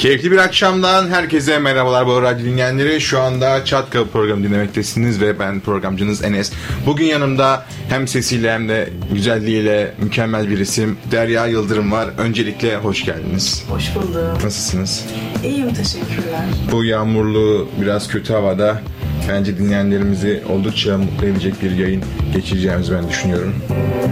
Keyifli 0.00 0.30
bir 0.30 0.38
akşamdan 0.38 1.08
herkese 1.08 1.58
merhabalar 1.58 2.06
bu 2.06 2.22
radyo 2.22 2.44
dinleyenleri. 2.46 3.00
Şu 3.00 3.20
anda 3.20 3.64
Çat 3.64 3.90
Kapı 3.90 4.10
programı 4.10 4.44
dinlemektesiniz 4.44 5.20
ve 5.20 5.38
ben 5.38 5.60
programcınız 5.60 6.24
Enes. 6.24 6.52
Bugün 6.86 7.04
yanımda 7.04 7.64
hem 7.88 8.08
sesiyle 8.08 8.52
hem 8.52 8.68
de 8.68 8.88
güzelliğiyle 9.12 9.94
mükemmel 9.98 10.50
bir 10.50 10.58
isim 10.58 10.98
Derya 11.10 11.46
Yıldırım 11.46 11.92
var. 11.92 12.08
Öncelikle 12.18 12.76
hoş 12.76 13.04
geldiniz. 13.04 13.64
Hoş 13.68 13.94
bulduk. 13.94 14.44
Nasılsınız? 14.44 15.04
İyiyim 15.44 15.74
teşekkürler. 15.74 16.44
Bu 16.72 16.84
yağmurlu 16.84 17.68
biraz 17.80 18.08
kötü 18.08 18.32
havada 18.32 18.82
bence 19.28 19.58
dinleyenlerimizi 19.58 20.42
oldukça 20.48 20.98
mutlu 20.98 21.26
edecek 21.26 21.62
bir 21.62 21.70
yayın 21.70 22.04
geçireceğimizi 22.34 22.92
ben 22.92 23.08
düşünüyorum. 23.08 23.54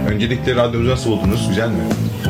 Öncelikle 0.09 0.55
radyomuzu 0.55 0.91
nasıl 0.91 1.09
buldunuz? 1.09 1.49
Güzel 1.49 1.69
mi? 1.69 1.83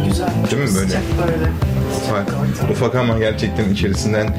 Güzel. 0.09 0.29
Değil 0.51 0.61
mi 0.61 0.75
böyle? 0.75 0.87
Sıcak 0.87 1.03
böyle. 1.27 1.78
Ufak, 2.09 2.71
ufak 2.71 2.95
ama 2.95 3.19
gerçekten 3.19 3.69
içerisinden 3.69 4.37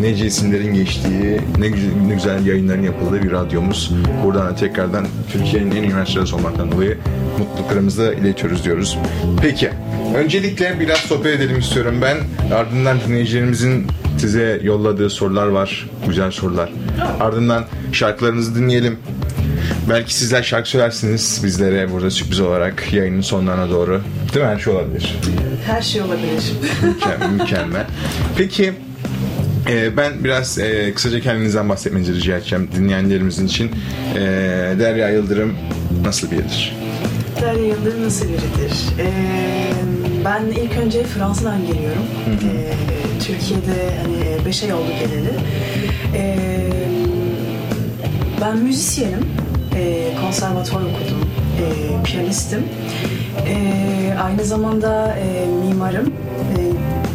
nece 0.00 0.26
isimlerin 0.26 0.74
geçtiği, 0.74 1.40
ne 1.58 1.68
güzel, 1.68 1.90
ne 2.06 2.14
güzel 2.14 2.46
yayınların 2.46 2.82
yapıldığı 2.82 3.22
bir 3.22 3.32
radyomuz. 3.32 3.92
Buradan 4.24 4.46
da 4.46 4.54
tekrardan 4.54 5.06
Türkiye'nin 5.32 5.70
en 5.70 5.82
üniversitesi 5.82 6.34
olmaktan 6.34 6.72
dolayı 6.72 6.98
mutluluklarımızı 7.38 8.14
iletiyoruz 8.20 8.64
diyoruz. 8.64 8.98
Peki, 9.42 9.70
öncelikle 10.16 10.80
biraz 10.80 10.98
sohbet 10.98 11.40
edelim 11.40 11.58
istiyorum 11.58 11.94
ben. 12.02 12.16
Ardından 12.54 12.98
dinleyicilerimizin 13.08 13.86
size 14.18 14.60
yolladığı 14.62 15.10
sorular 15.10 15.46
var, 15.46 15.90
güzel 16.08 16.30
sorular. 16.30 16.72
Ardından 17.20 17.64
şarkılarınızı 17.92 18.54
dinleyelim. 18.54 18.98
Belki 19.88 20.14
sizler 20.14 20.42
şarkı 20.42 20.68
söylersiniz 20.68 21.40
bizlere 21.44 21.92
burada 21.92 22.10
sürpriz 22.10 22.40
olarak 22.40 22.92
yayının 22.92 23.20
sonlarına 23.20 23.70
doğru. 23.70 24.00
Değil 24.36 24.46
mi? 24.46 24.52
Her 24.52 24.58
şey 24.58 24.72
olabilir. 24.72 25.16
Her 25.66 25.82
şey 25.82 26.02
olabilir. 26.02 26.52
Mükemmel. 26.82 27.30
mükemmel. 27.40 27.86
Peki 28.36 28.72
e, 29.68 29.96
ben 29.96 30.24
biraz 30.24 30.58
e, 30.58 30.92
kısaca 30.94 31.20
kendinizden 31.20 31.68
bahsetmenizi 31.68 32.14
rica 32.14 32.36
edeceğim 32.36 32.68
dinleyenlerimizin 32.76 33.46
için. 33.46 33.70
E, 34.14 34.20
Derya 34.78 35.08
Yıldırım 35.10 35.54
nasıl 36.04 36.30
biridir? 36.30 36.76
Derya 37.40 37.66
Yıldırım 37.66 38.04
nasıl 38.04 38.24
biridir? 38.28 38.72
Ee, 38.98 39.12
ben 40.24 40.42
ilk 40.62 40.78
önce 40.84 41.02
Fransa'dan 41.04 41.66
geliyorum. 41.66 42.02
Ee, 42.28 42.72
Türkiye'de 43.24 43.94
hani 44.02 44.46
5 44.46 44.62
ay 44.62 44.72
oldu 44.72 44.90
geleli. 45.00 45.30
Ee, 46.14 46.70
ben 48.40 48.56
müzisyenim. 48.56 49.26
Ee, 49.76 50.08
konservatuvar 50.20 50.82
okudum. 50.82 51.30
Ee, 51.60 52.02
piyanistim. 52.04 52.62
Ee, 53.46 54.14
aynı 54.22 54.44
zamanda 54.44 55.16
e, 55.16 55.46
mimarım. 55.46 56.12
Ee, 56.58 56.66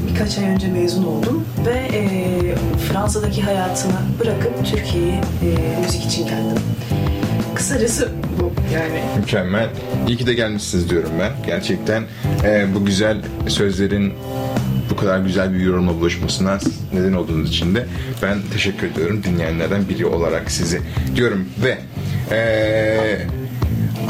birkaç 0.10 0.38
ay 0.38 0.46
önce 0.46 0.68
mezun 0.68 1.04
oldum 1.04 1.46
ve 1.66 1.98
e, 1.98 2.02
Fransa'daki 2.90 3.42
hayatımı 3.42 4.00
bırakıp 4.20 4.66
Türkiye'ye 4.66 5.14
e, 5.16 5.80
müzik 5.86 6.06
için 6.06 6.24
geldim. 6.26 6.64
Kısacası 7.56 8.10
bu 8.40 8.52
yani. 8.74 9.02
Mükemmel. 9.18 9.70
İyi 10.08 10.18
ki 10.18 10.28
de 10.28 10.34
gelmişsiniz 10.34 10.90
diyorum 10.90 11.12
ben. 11.20 11.32
Gerçekten 11.46 12.04
e, 12.44 12.66
bu 12.76 12.86
güzel 12.86 13.18
sözlerin 13.48 14.14
bu 14.90 14.96
kadar 14.96 15.20
güzel 15.20 15.54
bir 15.54 15.60
yorumla 15.60 15.94
buluşmasına 15.94 16.60
neden 16.94 17.14
olduğunuz 17.14 17.50
için 17.50 17.76
de 17.76 17.86
ben 18.22 18.38
teşekkür 18.54 18.88
ediyorum 18.88 19.24
dinleyenlerden 19.24 19.90
biri 19.90 20.06
olarak 20.06 20.52
sizi 20.52 20.82
diyorum 21.16 21.46
ve 21.64 21.78
e, 22.32 23.28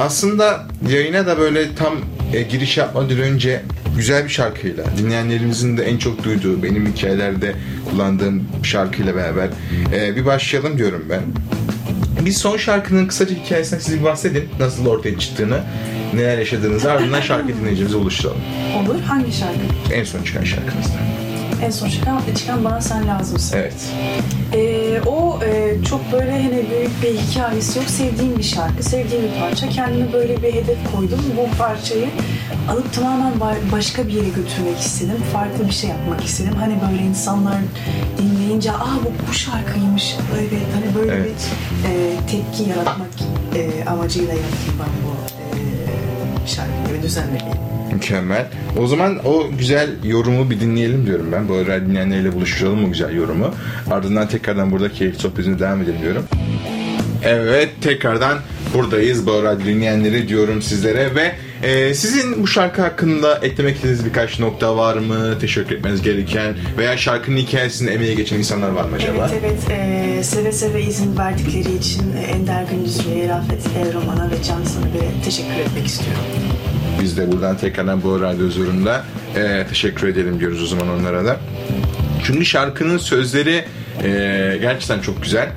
aslında 0.02 0.66
yayına 0.90 1.28
da 1.28 1.38
böyle 1.38 1.76
tam 1.76 1.94
e, 2.34 2.42
giriş 2.42 2.78
yapmadan 2.78 3.20
önce 3.20 3.62
güzel 3.98 4.24
bir 4.24 4.30
şarkıyla 4.30 4.84
dinleyenlerimizin 4.98 5.78
de 5.78 5.84
en 5.84 5.98
çok 5.98 6.24
duyduğu 6.24 6.64
benim 6.64 6.94
hikayelerde 6.94 7.56
kullandığım 7.90 8.44
şarkıyla 8.64 9.16
beraber 9.16 9.50
e, 9.94 10.16
bir 10.16 10.26
başlayalım 10.26 10.78
diyorum 10.78 11.06
ben. 11.10 11.22
Bir 12.26 12.32
son 12.32 12.58
şarkının 12.58 13.08
kısaca 13.08 13.36
hikayesinden 13.36 13.82
size 13.82 14.00
bir 14.00 14.04
bahsedin. 14.04 14.50
Nasıl 14.60 14.86
ortaya 14.86 15.20
çıktığını, 15.20 15.64
neler 16.14 16.38
yaşadığınızı 16.38 16.92
ardından 16.92 17.22
şarkı 17.22 17.48
dinleyicimize 17.48 17.98
oluşturalım. 17.98 18.42
Olur. 18.78 19.02
Hangi 19.02 19.32
şarkı? 19.32 19.94
En 19.94 20.04
son 20.04 20.24
çıkan 20.24 20.44
şarkınızdan. 20.44 21.21
En 21.62 21.70
son 21.72 21.90
çıkan, 21.90 22.22
çıkan 22.38 22.64
Bana 22.64 22.82
Sen 22.82 23.08
Lazımsın. 23.08 23.58
Evet. 23.58 23.74
Ee, 24.54 25.02
o 25.06 25.40
e, 25.44 25.84
çok 25.90 26.12
böyle 26.12 26.32
hani 26.32 26.52
büyük 26.52 27.04
bir 27.04 27.18
hikayesi 27.20 27.80
yok. 27.80 27.88
Sevdiğim 27.90 28.38
bir 28.38 28.44
şarkı, 28.44 28.84
sevdiğim 28.84 29.24
bir 29.24 29.40
parça. 29.40 29.70
Kendime 29.70 30.14
böyle 30.14 30.44
bir 30.44 30.54
hedef 30.54 30.78
koydum. 30.96 31.20
Bu 31.38 31.58
parçayı 31.58 32.08
alıp 32.70 32.94
tamamen 32.94 33.34
ba- 33.34 33.72
başka 33.72 34.08
bir 34.08 34.14
yere 34.14 34.30
götürmek 34.30 34.80
istedim. 34.80 35.18
Farklı 35.34 35.68
bir 35.68 35.74
şey 35.74 35.90
yapmak 35.90 36.24
istedim. 36.24 36.54
Hani 36.60 36.74
böyle 36.92 37.04
insanlar 37.04 37.58
dinleyince 38.18 38.72
aa 38.72 38.96
bu, 39.06 39.30
bu 39.30 39.34
şarkıymış. 39.34 40.16
Evet 40.40 40.52
hani 40.74 40.96
böyle 40.96 41.14
Evet. 41.14 41.32
bir 41.86 41.90
e, 41.90 42.16
tepki 42.28 42.70
yaratmak 42.70 43.10
e, 43.56 43.90
amacıyla 43.90 44.34
yaptım 44.34 44.74
ben 44.80 44.88
bu 45.06 45.41
şarkıyı 46.46 47.00
ve 47.00 47.04
düzenlemeyi. 47.04 47.56
Mükemmel. 47.94 48.46
O 48.78 48.88
zaman 48.88 49.20
o 49.26 49.50
güzel 49.58 49.90
yorumu 50.04 50.50
bir 50.50 50.60
dinleyelim 50.60 51.06
diyorum 51.06 51.28
ben. 51.32 51.50
Bu 51.50 51.54
arada 51.54 51.86
dinleyenlerle 51.86 52.34
buluşturalım 52.34 52.86
o 52.86 52.92
güzel 52.92 53.14
yorumu. 53.16 53.56
Ardından 53.92 54.28
tekrardan 54.28 54.72
burada 54.72 54.92
keyifli 54.92 55.20
sohbetine 55.20 55.60
devam 55.60 55.82
edelim 55.82 56.02
diyorum. 56.02 56.26
Evet 57.24 57.70
tekrardan 57.82 58.38
buradayız 58.74 59.28
bu 59.28 59.32
arada 59.32 59.60
dinleyenleri 59.60 60.28
diyorum 60.28 60.62
sizlere 60.62 61.16
ve 61.16 61.36
e, 61.64 61.94
sizin 61.94 62.44
bu 62.44 62.48
şarkı 62.48 62.82
hakkında 62.82 63.38
eklemek 63.42 63.76
istediğiniz 63.76 64.06
birkaç 64.06 64.40
nokta 64.40 64.78
var 64.78 64.98
mı? 64.98 65.40
Teşekkür 65.40 65.76
etmeniz 65.76 66.02
gereken 66.02 66.56
veya 66.78 66.98
şarkının 66.98 67.38
hikayesinde 67.38 67.94
emeği 67.94 68.16
geçen 68.16 68.38
insanlar 68.38 68.70
var 68.70 68.84
mı 68.84 68.96
acaba? 68.96 69.30
Evet 69.32 69.40
evet 69.46 69.60
Ee, 69.70 70.24
seve 70.24 70.52
seve 70.52 70.82
izin 70.84 71.18
verdikleri 71.18 71.76
için 71.76 72.04
Ender 72.28 72.64
Gündüzlü'ye, 72.72 73.30
Rafet 73.30 73.62
Evroman'a 73.78 74.32
ve 74.32 74.36
Can 74.48 74.64
Sanıbel'e 74.64 75.12
teşekkür 75.26 75.60
etmek 75.60 75.88
istiyorum. 75.88 76.22
Biz 77.02 77.18
de 77.18 77.32
buradan 77.32 77.58
tekrardan 77.58 78.04
bu 78.04 78.22
radyo 78.22 78.46
huzurunda 78.48 79.04
e, 79.36 79.66
teşekkür 79.70 80.08
edelim 80.08 80.40
diyoruz 80.40 80.64
o 80.64 80.68
zaman 80.68 80.90
onlara 80.90 81.26
da. 81.26 81.38
Çünkü 82.24 82.46
şarkının 82.46 82.98
sözleri 82.98 83.66
e, 84.04 84.58
gerçekten 84.62 85.00
çok 85.00 85.24
güzel. 85.24 85.50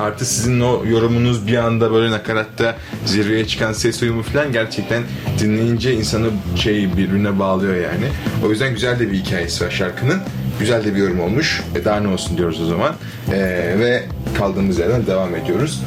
Artı 0.00 0.24
sizin 0.24 0.60
o 0.60 0.84
yorumunuz 0.86 1.46
bir 1.46 1.56
anda 1.56 1.92
böyle 1.92 2.10
nakaratta 2.10 2.76
zirveye 3.04 3.46
çıkan 3.46 3.72
ses 3.72 4.02
uyumu 4.02 4.22
falan 4.22 4.52
gerçekten 4.52 5.02
dinleyince 5.40 5.94
insanı 5.94 6.30
şey 6.56 6.96
birbirine 6.96 7.38
bağlıyor 7.38 7.74
yani. 7.74 8.06
O 8.46 8.50
yüzden 8.50 8.72
güzel 8.72 8.98
de 8.98 9.12
bir 9.12 9.16
hikayesi 9.16 9.64
var 9.64 9.70
şarkının. 9.70 10.20
Güzel 10.60 10.84
de 10.84 10.94
bir 10.94 10.98
yorum 10.98 11.20
olmuş. 11.20 11.62
E 11.74 11.84
daha 11.84 12.00
ne 12.00 12.08
olsun 12.08 12.38
diyoruz 12.38 12.62
o 12.62 12.66
zaman. 12.66 12.94
E, 13.32 13.38
ve 13.78 14.04
kaldığımız 14.38 14.78
yerden 14.78 15.06
devam 15.06 15.34
ediyoruz. 15.34 15.82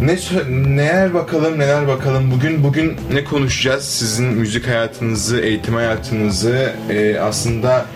Ne 0.00 0.16
neler 0.76 1.14
bakalım 1.14 1.58
neler 1.58 1.88
bakalım 1.88 2.30
bugün 2.30 2.64
bugün 2.64 2.96
ne 3.12 3.24
konuşacağız 3.24 3.84
sizin 3.84 4.26
müzik 4.26 4.68
hayatınızı 4.68 5.40
eğitim 5.40 5.74
hayatınızı 5.74 6.72
e, 6.90 7.18
aslında 7.18 7.86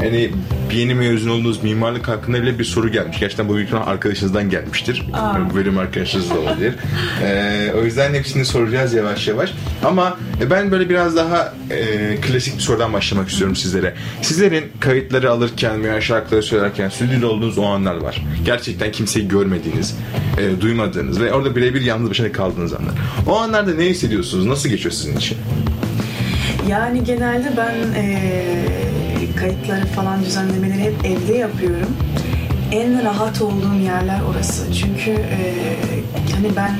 hani 0.00 0.30
yeni 0.72 0.94
mezun 0.94 1.30
olduğunuz 1.30 1.62
mimarlık 1.62 2.08
hakkında 2.08 2.42
bile 2.42 2.58
bir 2.58 2.64
soru 2.64 2.92
gelmiş. 2.92 3.20
Gerçekten 3.20 3.48
bu 3.48 3.56
büyük 3.56 3.72
arkadaşınızdan 3.72 4.50
gelmiştir. 4.50 5.06
Aa. 5.12 5.50
Bu 5.50 5.54
bölüm 5.54 5.78
arkadaşınız 5.78 6.30
da 6.30 6.38
olabilir. 6.38 6.74
E, 7.22 7.72
o 7.80 7.84
yüzden 7.84 8.14
hepsini 8.14 8.44
soracağız 8.44 8.94
yavaş 8.94 9.28
yavaş. 9.28 9.52
Ama 9.84 10.16
e, 10.40 10.50
ben 10.50 10.70
böyle 10.70 10.88
biraz 10.88 11.16
daha 11.16 11.54
e, 11.70 12.16
klasik 12.16 12.56
bir 12.56 12.62
sorudan 12.62 12.92
başlamak 12.92 13.28
istiyorum 13.28 13.56
sizlere. 13.56 13.94
Sizlerin 14.22 14.64
kayıtları 14.80 15.30
alırken 15.30 15.84
veya 15.84 16.00
şarkıları 16.00 16.42
söylerken 16.42 16.88
stüdyoda 16.88 17.26
olduğunuz 17.26 17.58
o 17.58 17.64
anlar 17.64 17.94
var. 17.94 18.22
Gerçekten 18.44 18.92
kimseyi 18.92 19.28
görmediğiniz, 19.28 19.96
e, 20.38 20.60
duymadığınız 20.60 21.20
ve 21.20 21.32
orada 21.32 21.56
birebir 21.56 21.80
yalnız 21.80 22.10
başına 22.10 22.32
kaldığınız 22.32 22.72
anlar. 22.72 22.94
O 23.26 23.36
anlarda 23.36 23.74
ne 23.74 23.84
hissediyorsunuz? 23.84 24.46
Nasıl 24.46 24.68
geçiyor 24.68 24.92
sizin 24.92 25.16
için? 25.16 25.38
Yani 26.68 27.04
genelde 27.04 27.52
ben 27.56 27.74
e, 27.94 28.18
kayıtları 29.40 29.86
falan 29.86 30.24
düzenlemeleri 30.24 30.82
hep 30.82 31.04
evde 31.04 31.38
yapıyorum. 31.38 31.96
En 32.72 33.04
rahat 33.04 33.42
olduğum 33.42 33.74
yerler 33.74 34.20
orası. 34.30 34.72
Çünkü 34.72 35.10
e, 35.10 35.54
hani 36.34 36.56
ben 36.56 36.70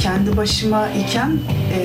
kendi 0.00 0.36
başıma 0.36 0.88
iken 0.88 1.38
e, 1.74 1.80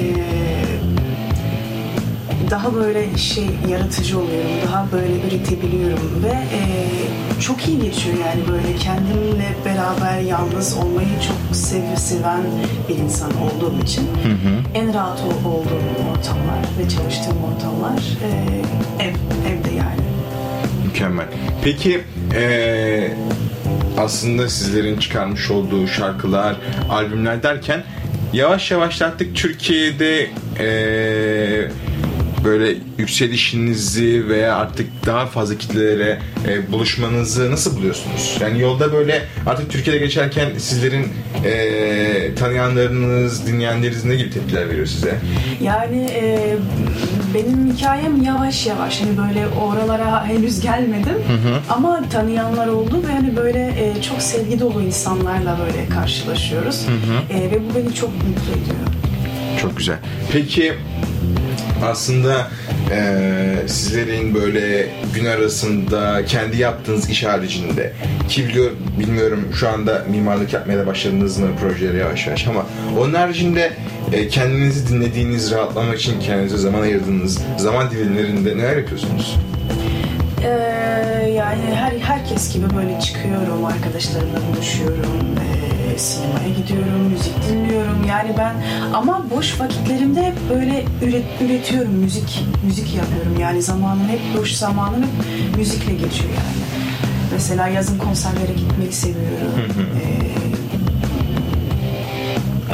daha 2.50 2.76
böyle 2.76 3.18
şey 3.18 3.46
yaratıcı 3.70 4.20
oluyorum. 4.20 4.50
Daha 4.68 4.88
böyle 4.92 5.14
üretebiliyorum 5.28 6.24
ve 6.24 6.30
e, 6.30 6.62
çok 7.42 7.68
iyi 7.68 7.82
geçiyor 7.82 8.16
yani 8.26 8.42
böyle 8.52 8.76
kendimle 8.76 9.48
beraber 9.66 10.20
yalnız 10.22 10.78
olmayı 10.78 11.08
çok 11.28 11.56
sev 11.56 11.96
seven 11.96 12.42
bir 12.90 12.96
insan 12.96 13.32
olduğum 13.38 13.84
için 13.84 14.08
en 14.74 14.94
rahat 14.94 15.20
ol- 15.20 15.50
olduğum 15.52 16.10
ortamlar 16.12 16.60
ve 16.80 16.90
çalıştığım 16.90 17.38
ortamlar 17.44 18.00
e, 18.24 18.30
ev 19.04 19.14
evde 19.52 19.76
yani. 19.76 20.02
Mükemmel. 20.86 21.26
Peki 21.64 22.02
eee, 22.34 23.12
aslında 23.98 24.50
sizlerin 24.50 24.98
çıkarmış 25.00 25.52
olduğu 25.52 25.88
şarkılar, 25.88 26.56
albümler 26.90 27.44
derken 27.44 27.84
yavaş 28.34 28.72
yavaş 28.72 29.02
artık 29.02 29.36
Türkiye'de 29.36 30.28
eee, 30.60 31.72
böyle 32.50 32.76
yükselişinizi 32.98 34.30
veya 34.30 34.56
artık 34.56 34.88
daha 35.06 35.26
fazla 35.26 35.58
kitlelere 35.58 36.20
e, 36.48 36.72
buluşmanızı 36.72 37.52
nasıl 37.52 37.78
buluyorsunuz? 37.78 38.38
Yani 38.42 38.60
yolda 38.62 38.94
böyle 38.94 39.22
artık 39.46 39.72
Türkiye'de 39.72 40.00
geçerken 40.06 40.50
sizlerin 40.58 41.08
e, 41.46 42.36
tanıyanlarınız, 42.36 43.48
dinleyenleriniz 43.48 44.06
ne 44.06 44.16
gibi 44.16 44.30
tepkiler 44.32 44.70
veriyor 44.70 44.86
size? 44.86 45.16
Yani 45.62 46.08
e, 46.12 46.56
benim 47.34 47.74
hikayem 47.74 48.22
yavaş 48.24 48.68
yavaş 48.68 49.02
hani 49.02 49.18
böyle 49.18 49.48
oralara 49.48 50.26
henüz 50.26 50.62
gelmedim 50.62 51.16
ama 51.70 52.04
tanıyanlar 52.10 52.68
oldu 52.68 53.04
ve 53.08 53.12
hani 53.12 53.36
böyle 53.36 53.60
e, 53.60 54.02
çok 54.02 54.22
sevgi 54.22 54.60
dolu 54.60 54.82
insanlarla 54.82 55.58
böyle 55.60 55.90
karşılaşıyoruz 55.90 56.86
E, 57.34 57.52
ve 57.52 57.60
bu 57.70 57.76
beni 57.76 57.96
çok 57.96 58.10
mutlu 58.10 58.52
ediyor. 58.52 58.78
Çok 59.62 59.78
güzel. 59.78 59.98
Peki 60.32 60.74
aslında 61.86 62.48
eee, 62.92 63.68
sizlerin 63.68 64.36
böyle 64.36 64.88
gün 65.16 65.26
arasında 65.26 66.26
kendi 66.26 66.58
yaptığınız 66.58 67.10
iş 67.10 67.24
haricinde 67.24 67.94
ki 68.30 68.48
biliyor, 68.48 68.72
bilmiyorum 69.00 69.48
şu 69.60 69.70
anda 69.70 70.06
mimarlık 70.12 70.54
yapmaya 70.54 70.80
da 70.80 70.88
başladınız 70.88 71.38
mı 71.38 71.48
projeleri 71.62 71.98
yavaş 71.98 72.28
yavaş 72.28 72.48
ama 72.48 72.66
onun 73.00 73.14
haricinde 73.14 73.72
e, 74.14 74.28
kendinizi 74.28 74.90
dinlediğiniz, 74.90 75.52
rahatlamak 75.52 76.00
için 76.00 76.20
kendinize 76.20 76.58
zaman 76.58 76.82
ayırdığınız 76.82 77.40
zaman 77.58 77.92
dilimlerinde 77.92 78.58
neler 78.58 78.78
yapıyorsunuz? 78.78 79.38
E, 80.44 80.50
yani 81.36 81.76
her 81.76 82.00
herkes 82.00 82.54
gibi 82.54 82.66
böyle 82.78 83.00
çıkıyorum, 83.00 83.66
arkadaşlarımla 83.66 84.38
buluşuyorum, 84.54 85.36
e, 85.38 85.79
sinemaya 86.00 86.50
gidiyorum, 86.58 87.02
müzik 87.12 87.34
dinliyorum. 87.50 88.06
Yani 88.10 88.30
ben 88.38 88.54
ama 88.94 89.26
boş 89.36 89.60
vakitlerimde 89.60 90.24
hep 90.24 90.36
böyle 90.50 90.84
üret, 91.04 91.26
üretiyorum, 91.46 91.92
müzik 91.92 92.44
müzik 92.66 92.96
yapıyorum. 92.96 93.40
Yani 93.40 93.62
zamanım 93.62 94.08
hep 94.10 94.20
boş 94.42 94.52
zamanım 94.52 95.04
hep 95.04 95.58
müzikle 95.58 95.92
geçiyor 95.94 96.30
yani. 96.30 96.60
Mesela 97.34 97.68
yazın 97.68 97.98
konserlere 97.98 98.54
gitmeyi 98.58 98.92
seviyorum. 98.92 99.52
E, 100.04 100.10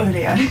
öyle 0.07 0.19
yani. 0.19 0.41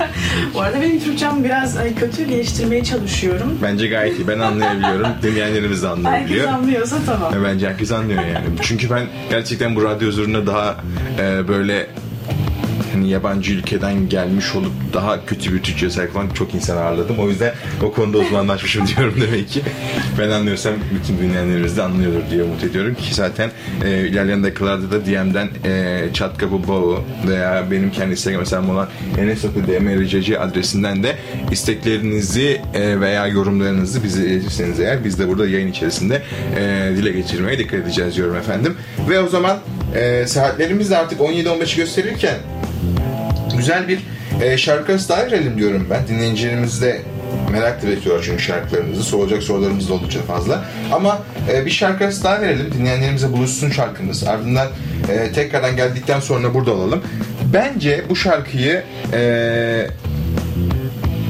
Bu 0.54 0.60
arada 0.60 0.80
benim 0.80 1.00
Türkçem 1.00 1.44
biraz 1.44 1.76
kötü 2.00 2.24
geliştirmeye 2.28 2.84
çalışıyorum. 2.84 3.58
Bence 3.62 3.86
gayet 3.86 4.18
iyi. 4.18 4.28
Ben 4.28 4.38
anlayabiliyorum. 4.38 5.06
Dinleyenlerimiz 5.22 5.82
de 5.82 5.86
Herkes 5.88 6.04
anlayabiliyor. 6.06 6.48
anlıyorsa 6.48 6.96
tamam. 7.06 7.34
E, 7.34 7.44
Bence 7.44 7.68
herkes 7.68 7.92
anlıyor 7.92 8.22
yani. 8.26 8.46
Çünkü 8.62 8.90
ben 8.90 9.06
gerçekten 9.30 9.76
bu 9.76 9.84
radyo 9.84 10.08
huzuruna 10.08 10.46
daha 10.46 10.76
e, 11.20 11.48
böyle 11.48 11.86
hani 13.06 13.12
yabancı 13.12 13.52
ülkeden 13.52 14.08
gelmiş 14.08 14.54
olup 14.54 14.72
daha 14.92 15.26
kötü 15.26 15.54
bir 15.54 15.62
Türkçe 15.62 15.90
sahip 15.90 16.16
olan 16.16 16.28
çok 16.34 16.54
insan 16.54 16.76
ağırladım. 16.76 17.18
O 17.18 17.28
yüzden 17.28 17.54
o 17.82 17.92
konuda 17.92 18.18
uzmanlaşmışım 18.18 18.86
diyorum 18.96 19.14
demek 19.20 19.48
ki. 19.48 19.62
Ben 20.18 20.30
anlıyorsam 20.30 20.74
bütün 20.94 21.18
dinleyenlerimiz 21.18 21.76
de 21.76 21.82
anlıyordur 21.82 22.30
diye 22.30 22.42
umut 22.42 22.64
ediyorum 22.64 22.94
ki 22.94 23.14
zaten 23.14 23.50
e, 23.84 24.08
ilerleyen 24.08 24.44
dakikalarda 24.44 24.90
da 24.90 25.06
DM'den 25.06 25.48
e, 25.64 26.04
çat 26.12 26.38
kapı 26.38 26.68
Bao 26.68 27.04
veya 27.28 27.70
benim 27.70 27.90
kendi 27.90 28.12
Instagram 28.12 28.40
hesabım 28.40 28.70
olan 28.70 28.88
enesokudmrcc 29.18 30.38
adresinden 30.38 31.02
de 31.02 31.16
isteklerinizi 31.50 32.60
e, 32.74 33.00
veya 33.00 33.26
yorumlarınızı 33.26 34.04
bize 34.04 34.26
iletirseniz 34.26 34.80
eğer 34.80 35.04
biz 35.04 35.18
de 35.18 35.28
burada 35.28 35.48
yayın 35.48 35.68
içerisinde 35.68 36.22
e, 36.56 36.92
dile 36.96 37.12
getirmeye 37.12 37.58
dikkat 37.58 37.80
edeceğiz 37.80 38.16
diyorum 38.16 38.36
efendim. 38.36 38.76
Ve 39.08 39.20
o 39.20 39.28
zaman 39.28 39.58
e, 39.94 40.26
saatlerimiz 40.26 40.90
de 40.90 40.96
artık 40.96 41.20
17-15'i 41.20 41.76
gösterirken 41.76 42.34
güzel 43.66 43.88
bir 43.88 44.00
e, 44.42 44.58
şarkı 44.58 44.92
arası 44.92 45.08
daha 45.08 45.26
verelim 45.26 45.58
diyorum 45.58 45.86
ben. 45.90 46.08
Dinleyicilerimiz 46.08 46.82
de 46.82 47.02
merakla 47.52 47.88
bekliyorlar 47.88 48.24
çünkü 48.24 48.42
şarkılarınızı. 48.42 49.02
Soracak 49.02 49.42
sorularımız 49.42 49.88
da 49.88 49.94
oldukça 49.94 50.22
fazla. 50.22 50.64
Ama 50.92 51.22
e, 51.52 51.66
bir 51.66 51.70
şarkı 51.70 52.04
arası 52.04 52.24
daha 52.24 52.40
verelim. 52.40 52.72
Dinleyenlerimize 52.78 53.32
buluşsun 53.32 53.70
şarkımız. 53.70 54.24
Ardından 54.24 54.68
e, 55.10 55.32
tekrardan 55.32 55.76
geldikten 55.76 56.20
sonra 56.20 56.54
burada 56.54 56.72
olalım. 56.72 57.02
Bence 57.52 58.04
bu 58.08 58.16
şarkıyı 58.16 58.82
e, 59.12 59.86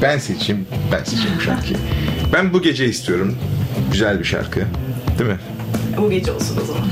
ben 0.02 0.18
seçeyim. 0.18 0.66
Ben 0.92 1.04
seçeyim 1.04 1.36
bu 1.38 1.40
şarkıyı. 1.40 1.78
Ben 2.32 2.52
bu 2.52 2.62
gece 2.62 2.86
istiyorum. 2.86 3.36
Güzel 3.92 4.18
bir 4.18 4.24
şarkı. 4.24 4.60
Değil 5.18 5.30
mi? 5.30 5.38
Bu 5.96 6.10
gece 6.10 6.32
olsun 6.32 6.58
o 6.62 6.66
zaman. 6.66 6.82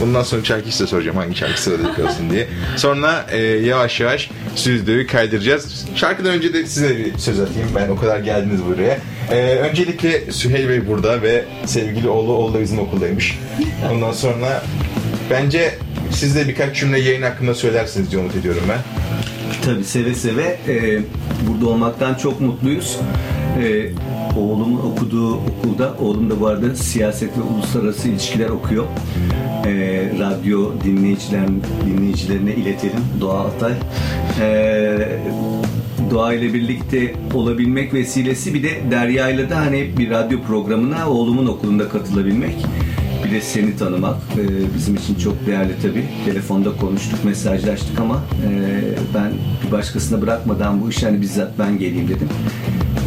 Bundan 0.00 0.22
sonra 0.22 0.44
şarkıyı 0.44 0.72
size 0.72 0.86
soracağım 0.86 1.16
hangi 1.16 1.36
şarkı 1.36 1.62
sıradaki 1.62 2.02
olsun 2.02 2.30
diye. 2.30 2.48
Sonra 2.76 3.26
e, 3.30 3.38
yavaş 3.38 4.00
yavaş 4.00 4.30
stüdyoyu 4.56 5.06
kaydıracağız. 5.06 5.86
Şarkıdan 5.94 6.32
önce 6.32 6.54
de 6.54 6.66
size 6.66 6.98
bir 6.98 7.18
söz 7.18 7.40
atayım. 7.40 7.68
Ben 7.74 7.88
o 7.88 7.96
kadar 7.96 8.20
geldiniz 8.20 8.60
buraya. 8.64 8.98
E, 9.30 9.56
öncelikle 9.56 10.32
Süheyl 10.32 10.68
Bey 10.68 10.88
burada 10.88 11.22
ve 11.22 11.44
sevgili 11.66 12.08
oğlu 12.08 12.32
oğlu 12.32 12.54
da 12.54 12.60
bizim 12.60 12.78
okuldaymış. 12.78 13.38
Ondan 13.92 14.12
sonra 14.12 14.62
bence 15.30 15.74
siz 16.10 16.36
de 16.36 16.48
birkaç 16.48 16.76
cümle 16.76 17.00
yayın 17.00 17.22
hakkında 17.22 17.54
söylersiniz 17.54 18.10
diye 18.10 18.20
umut 18.20 18.36
ediyorum 18.36 18.62
ben. 18.68 18.78
Tabii 19.64 19.84
seve 19.84 20.14
seve 20.14 20.58
e, 20.68 21.00
burada 21.48 21.68
olmaktan 21.68 22.14
çok 22.14 22.40
mutluyuz. 22.40 22.98
E, 23.62 23.90
oğlumun 24.38 24.78
okuduğu 24.78 25.34
okulda, 25.34 25.94
oğlum 26.00 26.30
da 26.30 26.40
bu 26.40 26.46
arada 26.46 26.74
siyaset 26.74 27.38
ve 27.38 27.42
uluslararası 27.42 28.08
ilişkiler 28.08 28.48
okuyor. 28.48 28.84
E, 29.66 29.72
radyo 30.18 30.72
dinleyiciler, 30.84 31.48
dinleyicilerine 31.86 32.54
iletelim 32.54 33.00
Doğa 33.20 33.44
Atay. 33.44 33.72
E, 34.40 35.18
Doğa 36.10 36.34
ile 36.34 36.54
birlikte 36.54 37.14
olabilmek 37.34 37.94
vesilesi 37.94 38.54
bir 38.54 38.62
de 38.62 38.70
Derya 38.90 39.28
ile 39.28 39.50
de 39.50 39.54
hani 39.54 39.98
bir 39.98 40.10
radyo 40.10 40.40
programına 40.40 41.10
oğlumun 41.10 41.46
okulunda 41.46 41.88
katılabilmek. 41.88 42.56
Bir 43.24 43.30
de 43.30 43.40
seni 43.40 43.76
tanımak 43.76 44.16
e, 44.16 44.74
bizim 44.76 44.96
için 44.96 45.14
çok 45.14 45.46
değerli 45.46 45.72
tabii. 45.82 46.04
Telefonda 46.24 46.76
konuştuk, 46.76 47.24
mesajlaştık 47.24 48.00
ama 48.00 48.22
e, 48.48 48.80
ben 49.14 49.32
bir 49.66 49.72
başkasına 49.72 50.22
bırakmadan 50.22 50.82
bu 50.82 50.90
işe 50.90 51.06
hani 51.06 51.20
bizzat 51.20 51.58
ben 51.58 51.78
geleyim 51.78 52.08
dedim. 52.08 52.28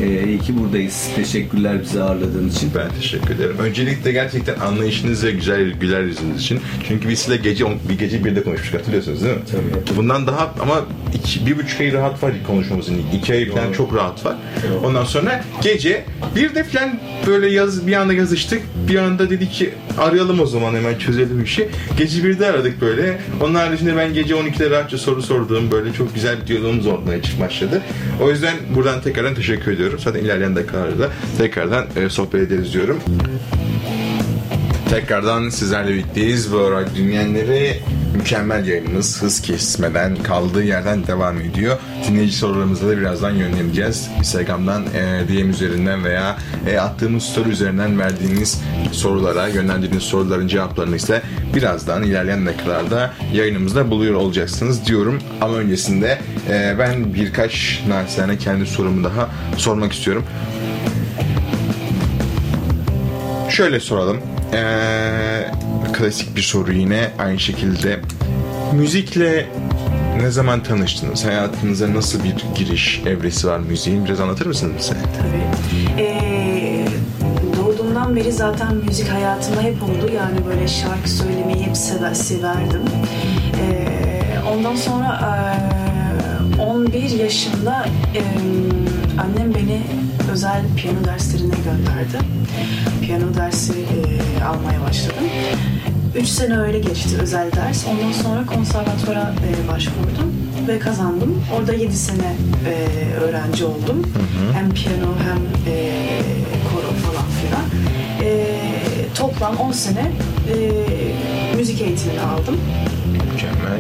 E, 0.04 0.28
iyi 0.28 0.40
ki 0.40 0.58
buradayız. 0.60 1.08
Teşekkürler 1.16 1.82
bizi 1.82 2.04
ağırladığın 2.04 2.50
için. 2.50 2.72
Ben 2.76 2.90
teşekkür 3.02 3.36
ederim. 3.36 3.56
Öncelikle 3.60 4.12
gerçekten 4.12 4.60
anlayışınız 4.60 5.24
ve 5.24 5.32
güzel 5.32 5.72
güler 5.72 6.02
yüzünüz 6.04 6.42
için. 6.42 6.60
Çünkü 6.88 7.10
biz 7.10 7.20
sizinle 7.20 7.38
gece 7.38 7.66
bir 7.90 7.98
gece 7.98 8.24
birde 8.26 8.44
konuşmuştuk 8.44 8.80
hatırlıyorsunuz 8.80 9.24
değil 9.24 9.36
mi? 9.36 9.42
Tabii. 9.52 9.98
Bundan 9.98 10.28
daha 10.28 10.54
ama 10.62 10.86
iki, 11.14 11.46
bir 11.46 11.58
buçuk 11.58 11.82
ay 11.82 11.94
rahat 11.94 12.24
var 12.24 12.32
konuşmamızın. 12.48 12.96
İki 13.14 13.34
ay 13.34 13.50
falan 13.50 13.72
çok 13.72 13.96
rahat 13.96 14.26
var. 14.26 14.36
Ondan 14.84 15.04
sonra 15.06 15.44
gece 15.62 16.06
bir 16.36 16.56
de 16.56 16.64
falan 16.64 17.00
böyle 17.28 17.48
yaz 17.48 17.88
bir 17.88 17.94
anda 17.94 18.14
yazıştık. 18.14 18.62
Bir 18.90 18.96
anda 18.96 19.30
dedik 19.30 19.52
ki 19.52 19.70
arayalım 19.98 20.40
o 20.40 20.46
zaman 20.46 20.74
hemen 20.74 20.98
çözelim 20.98 21.44
işi. 21.44 21.70
Gece 21.98 22.24
birde 22.24 22.48
aradık 22.48 22.82
böyle. 22.82 23.18
Onun 23.42 23.56
haricinde 23.56 23.98
ben 23.98 24.14
gece 24.14 24.34
12'de 24.34 24.70
rahatça 24.70 24.98
soru 24.98 25.22
sorduğum 25.22 25.72
böyle 25.72 25.94
çok 25.94 26.16
güzel 26.16 26.42
bir 26.42 26.48
diyalogumuz 26.48 26.88
ortaya 26.88 27.22
çık 27.22 27.40
başladı. 27.40 27.82
O 28.22 28.30
yüzden 28.30 28.56
buradan 28.75 29.02
tekrardan 29.02 29.36
teşekkür 29.36 29.72
ediyorum. 29.72 29.85
Zaten 30.00 30.20
ilerleyen 30.20 30.56
dakikalarda 30.56 31.10
tekrardan 31.38 31.86
e, 31.96 32.10
sohbet 32.10 32.42
ederiz 32.42 32.74
diyorum. 32.74 33.00
Tekrardan 34.89 35.50
sizlerle 35.50 35.89
birlikteyiz. 35.89 36.54
Bu 36.54 36.60
arada 36.60 36.96
dinleyenleri 36.96 37.80
mükemmel 38.15 38.68
yayınımız 38.68 39.22
hız 39.22 39.42
kesmeden 39.42 40.15
kaldığı 40.15 40.63
yerden 40.63 41.08
devam 41.08 41.42
ediyor. 41.42 41.77
Dinleyici 42.08 42.36
sorularımıza 42.36 42.88
da 42.88 42.98
birazdan 42.98 43.32
yönleneceğiz. 43.32 44.10
Instagram'dan 44.20 44.84
e, 44.84 45.27
DM 45.27 45.50
üzerinden 45.50 46.04
veya 46.04 46.38
e, 46.70 46.80
attığımız 46.80 47.24
story 47.24 47.50
üzerinden 47.50 48.00
verdiğiniz 48.00 48.62
sorulara, 48.92 49.48
yönlendirdiğiniz 49.48 50.04
soruların 50.04 50.48
cevaplarını 50.48 50.96
ise 50.96 51.22
birazdan 51.56 52.04
ilerleyen 52.04 52.46
dakikalarda 52.46 53.13
yayınımızda 53.34 53.92
buluyor 53.92 54.13
olacaksınız 54.13 54.86
diyorum. 54.86 55.22
Ama 55.42 55.56
öncesinde 55.56 56.20
e, 56.50 56.75
ben 56.80 57.13
birkaç 57.13 57.84
naçizane 57.88 58.38
kendi 58.38 58.65
sorumu 58.65 59.04
daha 59.04 59.30
sormak 59.58 59.94
istiyorum. 59.94 60.25
Şöyle 63.50 63.80
soralım. 63.80 64.35
Ee, 64.54 65.52
klasik 65.94 66.36
bir 66.36 66.42
soru 66.42 66.74
yine 66.74 67.12
aynı 67.20 67.40
şekilde. 67.40 68.00
Müzikle 68.74 69.46
ne 70.22 70.32
zaman 70.32 70.64
tanıştınız? 70.64 71.25
Hayatınıza 71.25 71.94
nasıl 71.94 72.24
bir 72.24 72.36
giriş 72.56 73.02
evresi 73.06 73.48
var 73.48 73.60
müziğin? 73.60 74.06
Biraz 74.06 74.20
anlatır 74.20 74.46
mısınız 74.46 74.74
bize? 74.78 74.94
Tabii. 74.94 76.02
Ee, 76.02 76.86
doğduğumdan 77.58 78.16
beri 78.16 78.32
zaten 78.32 78.75
müzik 78.75 79.08
hayatımda 79.10 79.62
hep 79.62 79.84
oldu. 79.84 80.12
Yani 80.16 80.46
böyle 80.46 80.68
şarkı 80.68 81.10
söylemeyi 81.10 81.66
hep 81.66 81.78
sever, 81.78 82.14
severdim. 82.14 82.82
Ee, 83.62 84.40
ondan 84.54 84.75
sonra 84.75 85.22
e, 86.60 86.62
11 86.62 87.10
yaşında 87.10 87.86
e, 88.16 88.22
annem 89.22 89.54
beni 89.56 89.82
özel 90.36 90.62
piyano 90.77 91.06
derslerine 91.06 91.56
gönderdi. 91.56 92.18
Piyano 93.01 93.34
dersi 93.34 93.74
e, 93.74 94.44
almaya 94.44 94.82
başladım. 94.82 95.24
3 96.15 96.27
sene 96.27 96.58
öyle 96.58 96.80
geçti 96.80 97.18
özel 97.22 97.51
ders. 97.51 97.86
Ondan 97.88 98.12
sonra 98.12 98.46
konservatuvara 98.46 99.34
e, 99.48 99.68
başvurdum 99.68 100.34
ve 100.68 100.80
kazandım. 100.80 101.44
Orada 101.58 101.74
7 101.74 101.98
sene 101.98 102.34
e, 102.65 103.13
öğrenci 103.20 103.65
oldum. 103.65 104.12
Hem 104.54 104.70
piyano 104.70 105.08
hem 105.27 105.74
e, 105.74 105.92
koro 106.74 106.92
E, 108.24 108.46
toplam 109.15 109.58
10 109.58 109.72
sene 109.72 110.12
e, 110.50 111.56
müzik 111.56 111.82
eğitimini 111.82 112.22
aldım. 112.22 112.58
Mükemmel. 113.32 113.80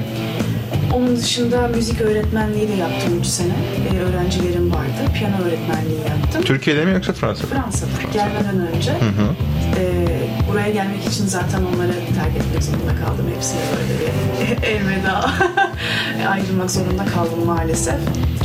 Onun 0.95 1.15
dışında 1.17 1.67
müzik 1.67 2.01
öğretmenliği 2.01 2.67
de 2.67 2.73
yaptım 2.73 3.19
3 3.19 3.25
sene. 3.25 3.53
E, 3.93 3.99
öğrencilerim 3.99 4.71
vardı. 4.71 5.11
Piyano 5.13 5.35
öğretmenliği 5.35 5.99
yaptım. 6.09 6.41
Türkiye'de 6.41 6.85
mi 6.85 6.91
yoksa 6.91 7.13
Fransa'da? 7.13 7.47
Fransa'da 7.47 8.11
gelmeden 8.13 8.67
önce. 8.67 8.91
Hı 8.91 8.95
hı. 8.95 9.35
E, 9.79 10.05
buraya 10.51 10.69
gelmek 10.69 11.05
için 11.07 11.25
zaten 11.27 11.59
onları 11.59 11.91
terk 11.91 12.37
etmek 12.37 12.63
zorunda 12.63 12.95
kaldım. 13.05 13.25
Hepsine 13.35 13.59
böyle 13.77 13.93
bir 13.99 14.63
elveda 14.67 15.31
ayrılmak 16.29 16.71
zorunda 16.71 17.05
kaldım 17.05 17.45
maalesef. 17.45 17.95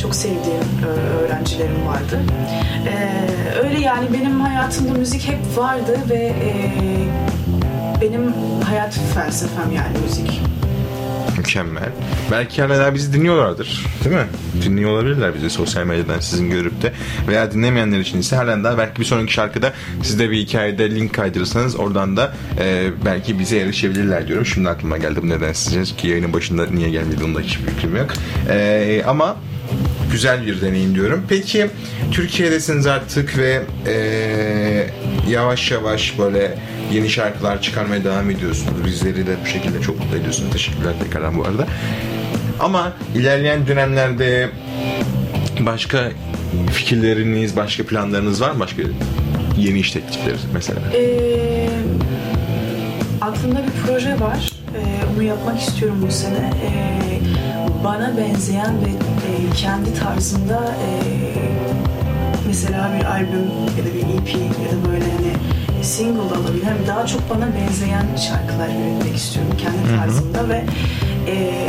Çok 0.02 0.14
sevdiğim 0.14 0.60
e, 0.84 0.86
öğrencilerim 1.24 1.86
vardı. 1.86 2.20
E, 2.88 3.24
öyle 3.58 3.80
yani 3.80 4.06
benim 4.12 4.40
hayatımda 4.40 4.92
müzik 4.92 5.28
hep 5.28 5.58
vardı 5.58 5.98
ve 6.10 6.34
e, 6.44 6.52
benim 8.00 8.32
hayat 8.64 8.98
felsefem 9.14 9.72
yani 9.72 9.98
müzik. 10.06 10.49
Mükemmel. 11.50 11.92
Belki 12.30 12.62
hala 12.62 12.94
bizi 12.94 13.12
dinliyorlardır. 13.12 13.86
Değil 14.04 14.16
mi? 14.16 14.26
Dinliyor 14.62 14.90
olabilirler 14.90 15.34
bizi 15.34 15.50
sosyal 15.50 15.84
medyadan 15.84 16.20
sizin 16.20 16.50
görüp 16.50 16.82
de. 16.82 16.92
Veya 17.28 17.52
dinlemeyenler 17.52 17.98
için 17.98 18.18
ise 18.18 18.36
halen 18.36 18.64
daha 18.64 18.78
belki 18.78 19.00
bir 19.00 19.04
sonraki 19.04 19.32
şarkıda 19.32 19.72
siz 20.02 20.18
de 20.18 20.30
bir 20.30 20.38
hikayede 20.38 20.90
link 20.90 21.14
kaydırırsanız 21.14 21.76
oradan 21.76 22.16
da 22.16 22.32
e, 22.60 22.90
belki 23.04 23.38
bize 23.38 23.58
erişebilirler 23.58 24.28
diyorum. 24.28 24.46
Şimdi 24.46 24.68
aklıma 24.68 24.98
geldi 24.98 25.20
bu 25.22 25.28
neden 25.28 25.52
sizce 25.52 25.96
ki 25.96 26.08
yayının 26.08 26.32
başında 26.32 26.66
niye 26.66 26.90
gelmedi 26.90 27.24
onda 27.24 27.40
hiçbir 27.40 27.66
fikrim 27.66 27.96
yok. 27.96 28.10
E, 28.50 29.02
ama 29.06 29.36
güzel 30.12 30.46
bir 30.46 30.60
deneyim 30.60 30.94
diyorum. 30.94 31.24
Peki 31.28 31.66
Türkiye'desiniz 32.12 32.86
artık 32.86 33.38
ve 33.38 33.62
e, 33.86 33.96
yavaş 35.28 35.70
yavaş 35.70 36.18
böyle 36.18 36.58
yeni 36.92 37.10
şarkılar 37.10 37.62
çıkarmaya 37.62 38.04
devam 38.04 38.30
ediyorsunuz. 38.30 38.84
Bizleri 38.84 39.26
de 39.26 39.36
bu 39.42 39.46
şekilde 39.46 39.80
çok 39.80 40.00
mutlu 40.00 40.16
ediyorsunuz. 40.16 40.52
Teşekkürler 40.52 40.92
tekrardan 41.02 41.38
bu 41.38 41.44
arada. 41.44 41.66
Ama 42.60 42.92
ilerleyen 43.14 43.66
dönemlerde 43.66 44.50
başka 45.60 46.10
fikirleriniz, 46.72 47.56
başka 47.56 47.86
planlarınız 47.86 48.40
var 48.40 48.50
mı? 48.50 48.60
Başka 48.60 48.82
yeni 49.58 49.78
iş 49.78 49.90
teklifleri 49.90 50.36
mesela? 50.54 50.80
Ee, 50.94 51.68
aklımda 53.20 53.58
bir 53.58 53.86
proje 53.86 54.20
var. 54.20 54.50
Ee, 54.76 55.14
onu 55.14 55.22
yapmak 55.22 55.60
istiyorum 55.60 55.98
bu 56.06 56.12
sene. 56.12 56.52
Ee, 56.64 57.00
bana 57.84 58.16
benzeyen 58.16 58.74
ve 58.80 58.88
e, 58.90 59.56
kendi 59.56 59.94
tarzımda 59.94 60.74
e, 60.84 60.88
mesela 62.46 62.90
bir 62.98 63.04
albüm 63.04 63.46
ya 63.78 63.84
da 63.84 63.94
bir 63.94 64.00
EP 64.00 64.34
ya 64.34 64.72
da 64.72 64.92
böyle 64.92 65.04
hani 65.04 65.59
single 65.82 66.20
olabilir. 66.20 66.62
Hani 66.64 66.86
daha 66.86 67.06
çok 67.06 67.30
bana 67.30 67.48
benzeyen 67.54 68.06
şarkılar 68.28 68.68
üretmek 68.68 69.16
istiyorum 69.16 69.52
kendi 69.58 69.96
tarzımda 70.00 70.48
ve 70.48 70.64
e, 71.26 71.66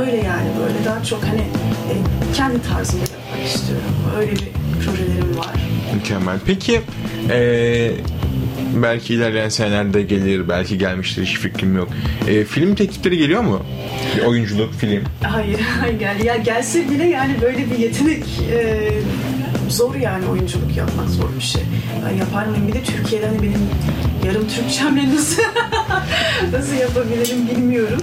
öyle 0.00 0.16
yani 0.16 0.48
böyle 0.60 0.84
daha 0.84 1.04
çok 1.04 1.24
hani 1.24 1.40
e, 1.40 1.94
kendi 2.34 2.62
tarzımda 2.62 3.02
yapmak 3.04 3.46
istiyorum. 3.54 3.84
Öyle 4.18 4.32
bir 4.32 4.48
projelerim 4.84 5.38
var. 5.38 5.52
Mükemmel. 5.94 6.38
Peki 6.46 6.80
eee, 7.30 7.92
belki 8.82 9.14
ilerleyen 9.14 9.48
senelerde 9.48 10.02
gelir, 10.02 10.48
belki 10.48 10.78
gelmiştir 10.78 11.24
hiç 11.26 11.38
fikrim 11.38 11.76
yok. 11.76 11.88
Eee, 12.28 12.44
film 12.44 12.74
teklifleri 12.74 13.18
geliyor 13.18 13.42
mu? 13.42 13.62
Bir 14.16 14.22
oyunculuk, 14.22 14.74
film. 14.74 15.02
Hayır, 15.22 15.60
hayır 15.80 15.98
gel. 15.98 16.20
Ya 16.24 16.36
gelse 16.36 16.90
bile 16.90 17.04
yani 17.04 17.34
böyle 17.42 17.70
bir 17.70 17.78
yetenek 17.78 18.24
e, 18.52 18.90
zor 19.68 19.94
yani 19.94 20.26
oyunculuk 20.26 20.76
yapmak 20.76 21.08
zor 21.08 21.28
bir 21.36 21.42
şey. 21.44 21.62
Ben 22.04 22.16
yapar 22.16 22.46
mıyım? 22.46 22.68
Bir 22.68 22.72
de 22.72 22.82
Türkiye'de 22.82 23.26
hani 23.26 23.42
benim 23.42 23.60
yarım 24.26 24.48
Türkçemle 24.48 25.14
nasıl 25.14 25.42
nasıl 26.52 26.74
yapabilirim 26.74 27.48
bilmiyorum. 27.50 28.02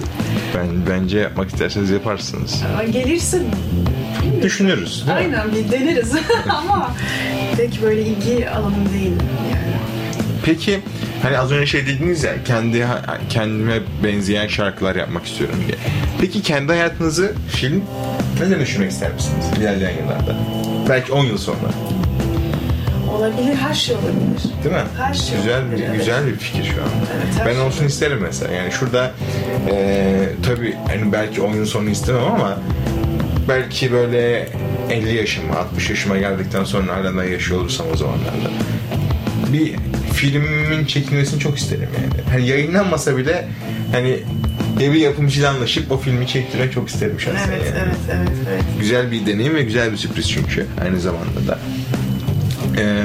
Ben 0.56 0.68
bence 0.90 1.18
yapmak 1.18 1.48
isterseniz 1.48 1.90
yaparsınız. 1.90 2.62
Ama 2.72 2.84
gelirse 2.84 3.38
bilmiyorum. 3.38 4.42
Düşünürüz. 4.42 5.04
Aynen 5.16 5.52
bir 5.54 5.72
deneriz 5.72 6.12
ama 6.48 6.90
pek 7.56 7.82
böyle 7.82 8.02
ilgi 8.02 8.50
alanım 8.50 8.88
değil 8.94 9.12
yani. 9.52 9.76
Peki 10.44 10.80
hani 11.22 11.38
az 11.38 11.52
önce 11.52 11.66
şey 11.66 11.86
dediniz 11.86 12.24
ya 12.24 12.44
kendi 12.44 12.86
kendime 13.28 13.80
benzeyen 14.04 14.46
şarkılar 14.46 14.96
yapmak 14.96 15.26
istiyorum 15.26 15.56
diye. 15.66 15.78
Peki 16.20 16.42
kendi 16.42 16.72
hayatınızı 16.72 17.32
film 17.48 17.82
ne 18.48 18.60
düşünmek 18.60 18.90
ister 18.90 19.12
misiniz 19.12 19.46
ilerleyen 19.58 19.92
yıllarda? 20.02 20.36
Belki 20.88 21.12
10 21.12 21.24
yıl 21.24 21.38
sonra. 21.38 21.58
Olabilir, 23.22 23.54
her 23.54 23.74
şey 23.74 23.94
olabilir. 23.94 24.64
Değil 24.64 24.74
mi? 24.74 24.82
Her 24.96 25.14
şey 25.14 25.36
güzel 25.36 25.62
olabilir, 25.62 25.78
bir 25.78 25.84
evet. 25.88 25.98
güzel 25.98 26.26
bir 26.26 26.36
fikir 26.36 26.64
şu 26.64 26.82
an. 26.82 26.88
Evet, 27.16 27.38
her 27.38 27.46
ben 27.46 27.52
şey 27.52 27.62
olsun 27.62 27.86
isterim 27.86 28.18
mesela. 28.22 28.52
Yani 28.52 28.72
şurada 28.72 29.12
e, 29.70 30.28
tabii 30.46 30.76
hani 30.88 31.12
belki 31.12 31.40
10 31.40 31.54
yıl 31.54 31.66
sonra 31.66 31.90
istemem 31.90 32.24
ama 32.24 32.58
belki 33.48 33.92
böyle 33.92 34.48
50 34.90 35.16
yaşıma, 35.16 35.54
60 35.54 35.90
yaşıma 35.90 36.18
geldikten 36.18 36.64
sonra 36.64 36.96
hala 36.96 37.16
da 37.16 37.24
yaşıyor 37.24 37.60
olursam 37.60 37.86
o 37.92 37.96
zamanlarda 37.96 38.50
bir 39.52 39.74
filmin 40.12 40.84
çekilmesini 40.86 41.40
çok 41.40 41.58
isterim 41.58 41.88
yani. 42.02 42.28
Hani 42.30 42.48
yayınlanmasa 42.48 43.16
bile 43.16 43.48
hani 43.92 44.18
bir 44.80 44.92
yapımcıyla 44.92 45.50
anlaşıp 45.50 45.92
o 45.92 45.98
filmi 45.98 46.26
çektirmek 46.26 46.72
çok 46.72 46.88
isterim 46.88 47.20
şahsen. 47.20 47.50
Evet, 47.52 47.66
yani. 47.66 47.78
evet, 47.82 47.96
evet, 48.10 48.38
evet. 48.48 48.62
Güzel 48.80 49.10
bir 49.10 49.26
deneyim 49.26 49.54
ve 49.54 49.62
güzel 49.62 49.92
bir 49.92 49.96
sürpriz 49.96 50.30
çünkü 50.30 50.66
aynı 50.84 51.00
zamanda 51.00 51.46
da. 51.48 51.58
Ee, 52.78 53.02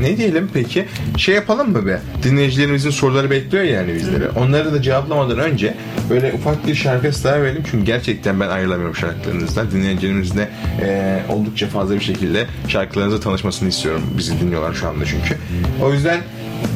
ne 0.00 0.16
diyelim 0.16 0.50
peki? 0.54 0.84
Şey 1.16 1.34
yapalım 1.34 1.70
mı 1.72 1.86
be? 1.86 2.00
Dinleyicilerimizin 2.22 2.90
soruları 2.90 3.30
bekliyor 3.30 3.64
yani 3.64 3.94
bizleri. 3.94 4.28
Onları 4.28 4.72
da 4.72 4.82
cevaplamadan 4.82 5.38
önce 5.38 5.74
böyle 6.10 6.32
ufak 6.32 6.66
bir 6.66 6.74
şarkı 6.74 7.24
daha 7.24 7.42
verelim. 7.42 7.62
Çünkü 7.70 7.84
gerçekten 7.84 8.40
ben 8.40 8.48
ayrılamıyorum 8.48 8.96
şarkılarınızdan. 8.96 9.70
Dinleyicilerimizle 9.70 10.48
e, 10.82 11.18
oldukça 11.28 11.66
fazla 11.66 11.94
bir 11.94 12.00
şekilde 12.00 12.46
şarkılarınızla 12.68 13.20
tanışmasını 13.20 13.68
istiyorum. 13.68 14.02
Bizi 14.18 14.40
dinliyorlar 14.40 14.74
şu 14.74 14.88
anda 14.88 15.04
çünkü. 15.04 15.36
O 15.82 15.92
yüzden 15.92 16.20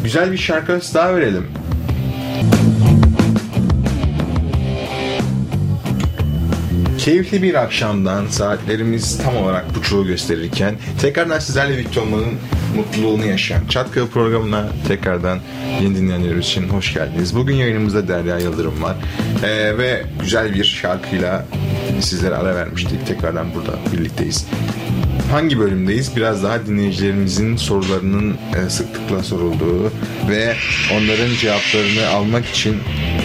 güzel 0.05 0.33
bir 0.33 0.39
şarkı 0.39 0.81
daha 0.95 1.17
verelim. 1.17 1.47
Keyifli 7.01 7.43
bir 7.43 7.55
akşamdan 7.55 8.27
saatlerimiz 8.27 9.19
tam 9.19 9.37
olarak 9.37 9.75
buçuğu 9.75 10.07
gösterirken 10.07 10.75
tekrardan 11.01 11.39
sizlerle 11.39 11.79
birlikte 11.79 12.01
olmanın 12.01 12.35
mutluluğunu 12.77 13.27
yaşayan 13.27 13.67
Çatkılı 13.69 14.09
programına 14.11 14.69
tekrardan 14.89 15.39
yeni 15.83 15.97
dinleyenlerimiz 15.97 16.47
için 16.47 16.69
hoş 16.69 16.95
geldiniz. 16.95 17.37
Bugün 17.37 17.55
yayınımızda 17.55 18.09
Derya 18.09 18.39
Yıldırım 18.39 18.83
var 18.83 18.97
Ee, 19.45 19.79
ve 19.79 20.05
güzel 20.21 20.55
bir 20.55 20.65
şarkıyla 20.65 21.47
sizlere 22.01 22.35
ara 22.35 22.55
vermiştik. 22.55 23.07
Tekrardan 23.07 23.47
burada 23.55 23.79
birlikteyiz. 23.93 24.47
Hangi 25.31 25.59
bölümdeyiz? 25.59 26.17
Biraz 26.17 26.43
daha 26.43 26.67
dinleyicilerimizin 26.67 27.57
sorularının 27.57 28.37
e, 28.57 28.71
sıklıkla 28.71 29.23
sorulduğu 29.23 29.93
ve 30.31 30.55
onların 30.93 31.35
cevaplarını 31.41 32.09
almak 32.09 32.47
için 32.47 32.77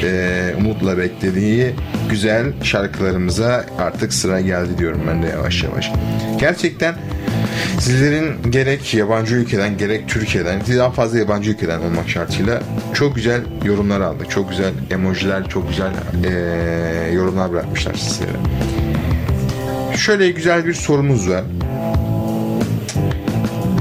e, 0.03 0.53
umutla 0.57 0.97
beklediği 0.97 1.73
güzel 2.09 2.63
şarkılarımıza 2.63 3.65
artık 3.79 4.13
sıra 4.13 4.41
geldi 4.41 4.77
diyorum 4.77 5.01
ben 5.07 5.23
de 5.23 5.27
yavaş 5.27 5.63
yavaş. 5.63 5.91
Gerçekten 6.39 6.95
sizlerin 7.79 8.51
gerek 8.51 8.93
yabancı 8.93 9.35
ülkeden 9.35 9.77
gerek 9.77 10.09
Türkiye'den 10.09 10.61
daha 10.77 10.91
fazla 10.91 11.19
yabancı 11.19 11.51
ülkeden 11.51 11.79
olmak 11.79 12.09
şartıyla 12.09 12.61
çok 12.93 13.15
güzel 13.15 13.41
yorumlar 13.65 14.01
aldık. 14.01 14.31
Çok 14.31 14.49
güzel 14.49 14.73
emojiler, 14.91 15.49
çok 15.49 15.69
güzel 15.69 15.91
e, 16.25 17.11
yorumlar 17.13 17.51
bırakmışlar 17.51 17.93
sizlere. 17.93 18.37
Şöyle 19.97 20.31
güzel 20.31 20.65
bir 20.65 20.73
sorumuz 20.73 21.29
var 21.29 21.43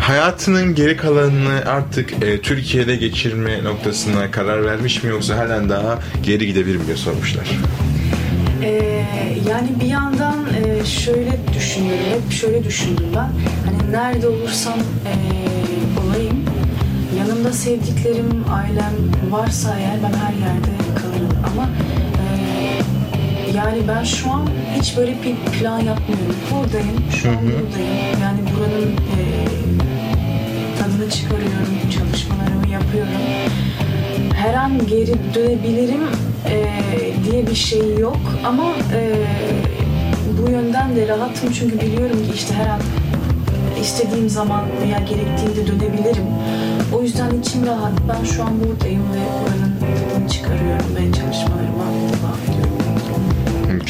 hayatının 0.04 0.74
geri 0.74 0.96
kalanını 0.96 1.62
artık 1.66 2.22
e, 2.22 2.40
Türkiye'de 2.40 2.96
geçirme 2.96 3.64
noktasına 3.64 4.30
karar 4.30 4.64
vermiş 4.64 5.02
mi 5.02 5.10
yoksa 5.10 5.36
halen 5.36 5.68
daha 5.68 5.98
geri 6.22 6.46
gidebilir 6.46 6.76
mi 6.76 6.86
diye 6.86 6.96
sormuşlar. 6.96 7.50
Ee, 8.62 9.04
yani 9.50 9.68
bir 9.80 9.86
yandan 9.86 10.34
e, 10.54 10.84
şöyle 10.84 11.32
düşünüyorum, 11.54 12.04
hep 12.10 12.32
şöyle 12.32 12.64
düşündüm 12.64 13.06
ben. 13.14 13.30
Hani 13.64 13.92
nerede 13.92 14.28
olursam 14.28 14.78
e, 14.78 15.14
olayım, 16.00 16.44
yanımda 17.18 17.52
sevdiklerim, 17.52 18.44
ailem 18.52 18.94
varsa 19.30 19.76
eğer 19.78 19.96
ben 20.02 20.18
her 20.18 20.32
yerde 20.32 20.70
kalırım. 20.94 21.38
Ama 21.52 21.68
e, 22.20 23.56
yani 23.56 23.78
ben 23.88 24.04
şu 24.04 24.30
an 24.30 24.48
hiç 24.78 24.96
böyle 24.96 25.12
bir 25.12 25.58
plan 25.58 25.78
yapmıyorum. 25.80 26.36
Buradayım, 26.50 27.04
şu 27.22 27.28
an 27.30 27.36
buradayım. 27.36 28.20
Yani 28.22 28.38
buranın 28.56 28.92
e, 28.92 29.18
tadını 30.78 31.10
çıkarıyorum, 31.10 31.90
çalışmalarımı 31.90 32.68
yapıyorum. 32.72 33.12
Her 34.34 34.54
an 34.54 34.86
geri 34.86 35.14
dönebilirim 35.34 36.00
e, 36.46 36.66
diye 37.24 37.46
bir 37.46 37.54
şey 37.54 37.98
yok 37.98 38.20
ama 38.44 38.72
e, 38.94 39.26
bu 40.38 40.50
yönden 40.50 40.96
de 40.96 41.08
rahatım 41.08 41.52
çünkü 41.52 41.80
biliyorum 41.80 42.24
ki 42.26 42.32
işte 42.34 42.54
her 42.54 42.66
an 42.66 42.80
istediğim 43.80 44.28
zaman 44.28 44.64
veya 44.82 44.98
gerektiğinde 44.98 45.66
dönebilirim. 45.66 46.26
O 46.94 47.02
yüzden 47.02 47.30
içim 47.40 47.66
rahat. 47.66 47.92
Ben 48.08 48.24
şu 48.24 48.42
an 48.42 48.64
buradayım 48.64 49.02
ve 49.02 49.20
buranın 49.42 49.74
tadını 49.80 50.28
çıkarıyorum 50.28 50.96
ve 50.96 51.12
çalışmalarıma. 51.12 51.84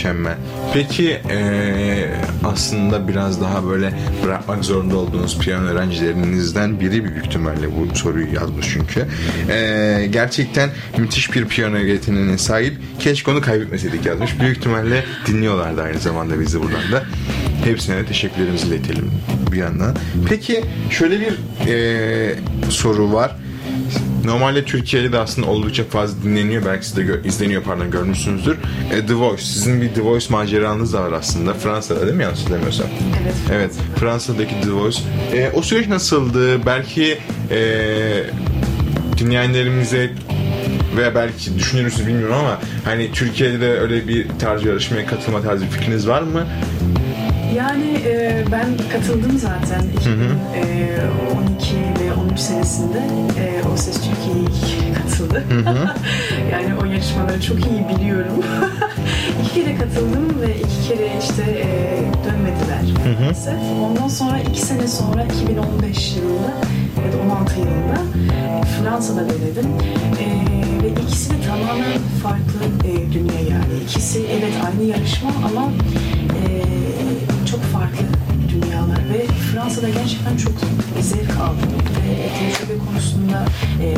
Mükemmel. 0.05 0.37
Peki 0.75 1.21
eee, 1.31 2.15
aslında 2.45 3.09
biraz 3.09 3.41
daha 3.41 3.67
böyle 3.69 3.93
bırakmak 4.25 4.65
zorunda 4.65 4.97
olduğunuz 4.97 5.39
piyano 5.39 5.67
öğrencilerinizden 5.67 6.81
biri 6.81 7.05
büyük 7.05 7.27
ihtimalle 7.27 7.67
bu 7.77 7.97
soruyu 7.97 8.35
yazmış 8.35 8.67
çünkü. 8.73 9.07
Eee, 9.49 10.07
gerçekten 10.07 10.71
müthiş 10.99 11.35
bir 11.35 11.45
piyano 11.47 11.77
yeteneğine 11.79 12.39
sahip. 12.39 12.75
Keşke 12.99 13.31
onu 13.31 13.41
kaybetmeseydik 13.41 14.07
yazmış. 14.07 14.41
Büyük 14.41 14.57
ihtimalle 14.57 15.05
dinliyorlardı 15.27 15.83
aynı 15.83 15.99
zamanda 15.99 16.41
bizi 16.41 16.61
buradan 16.63 16.93
da. 16.93 17.03
Hepsine 17.65 17.97
de 17.97 18.07
teşekkürlerimizi 18.07 18.67
iletelim 18.67 19.11
bir 19.53 19.57
yandan. 19.59 19.97
Peki 20.29 20.65
şöyle 20.91 21.21
bir 21.21 21.33
eee, 21.67 22.35
soru 22.69 23.13
var. 23.13 23.37
Normalde 24.25 24.65
Türkiye'de 24.65 25.13
de 25.13 25.19
aslında 25.19 25.47
oldukça 25.49 25.85
fazla 25.85 26.23
dinleniyor. 26.23 26.63
Belki 26.67 26.87
siz 26.87 26.97
de 26.97 27.03
gö- 27.03 27.27
izleniyor 27.29 27.63
pardon 27.63 27.91
görmüşsünüzdür. 27.91 28.57
E, 28.93 29.07
The 29.07 29.15
Voice. 29.15 29.43
Sizin 29.43 29.81
bir 29.83 29.89
The 29.95 30.01
Voice 30.03 30.27
maceranız 30.31 30.93
da 30.93 31.03
var 31.03 31.13
aslında. 31.13 31.55
Fransa'da 31.55 32.03
değil 32.07 32.15
mi 32.17 32.23
yanlış 32.23 32.41
hatırlamıyorsam? 32.41 32.87
Evet. 33.23 33.35
Evet. 33.53 33.73
Fransa'daki 34.01 34.55
The 34.65 34.73
Voice. 34.73 34.99
E, 35.33 35.51
o 35.55 35.63
süreç 35.63 35.89
nasıldı? 35.89 36.67
Belki 36.67 37.19
e, 37.51 37.59
dinleyenlerimize 39.19 40.11
veya 40.97 41.15
belki 41.15 41.59
düşünür 41.59 41.85
müsünüz 41.85 42.07
bilmiyorum 42.09 42.37
ama 42.41 42.59
hani 42.85 43.13
Türkiye'de 43.13 43.61
de 43.61 43.79
öyle 43.81 44.09
bir 44.09 44.27
tarz 44.39 44.65
yarışmaya 44.65 45.07
katılma 45.07 45.43
tarzı 45.43 45.65
bir 45.65 45.71
fikriniz 45.71 46.09
var 46.09 46.23
mı? 46.23 46.47
Yani 47.53 47.91
e, 48.07 48.45
ben 48.53 48.67
katıldım 48.93 49.39
zaten 49.39 49.83
2012 50.01 51.75
ve 52.01 52.13
13 52.13 52.39
senesinde 52.39 52.99
e, 53.39 53.63
O 53.75 53.77
Ses 53.77 53.95
Türkiye'ye 53.97 54.93
katıldı. 54.95 55.45
yani 56.53 56.75
o 56.83 56.85
yarışmaları 56.85 57.41
çok 57.43 57.57
iyi 57.59 57.97
biliyorum. 57.97 58.45
iki 59.43 59.55
kere 59.55 59.77
katıldım 59.77 60.41
ve 60.41 60.57
iki 60.57 60.89
kere 60.89 61.09
işte 61.23 61.43
e, 61.43 61.67
dönmediler 62.25 63.21
maalesef. 63.21 63.55
Ondan 63.83 64.09
sonra 64.09 64.41
iki 64.41 64.61
sene 64.63 64.89
sonra 64.89 65.25
2015 65.25 66.17
yılında 66.17 66.53
ya 67.07 67.13
da 67.13 67.35
16 67.35 67.61
yılında 67.61 67.99
e, 68.35 68.63
Fransa'da 68.65 69.21
denedim. 69.21 69.71
E, 70.21 70.45
ve 70.83 70.89
ikisi 71.03 71.31
de 71.31 71.35
tamamen 71.47 71.99
farklı 72.23 72.89
e, 72.89 73.13
dünya 73.13 73.41
yani. 73.51 73.75
İkisi 73.85 74.27
evet 74.39 74.53
aynı 74.67 74.91
yarışma 74.91 75.31
ama 75.47 75.71
e, 76.45 76.45
çok 77.55 77.63
farklı 77.63 78.07
dünyalar 78.49 78.99
ve 78.99 79.27
Fransa'da 79.27 79.89
gerçekten 79.89 80.37
çok 80.37 80.53
zevk 81.01 81.31
aldım 81.31 81.69
ve 82.07 82.29
tecrübe 82.39 82.79
konusunda 82.87 83.45
e, 83.83 83.95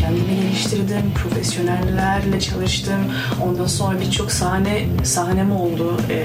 kendimi 0.00 0.40
geliştirdim, 0.40 1.12
profesyonellerle 1.14 2.40
çalıştım. 2.40 3.00
Ondan 3.42 3.66
sonra 3.66 4.00
birçok 4.00 4.32
sahne 4.32 4.86
sahnem 5.04 5.52
oldu 5.52 5.96
e, 6.10 6.18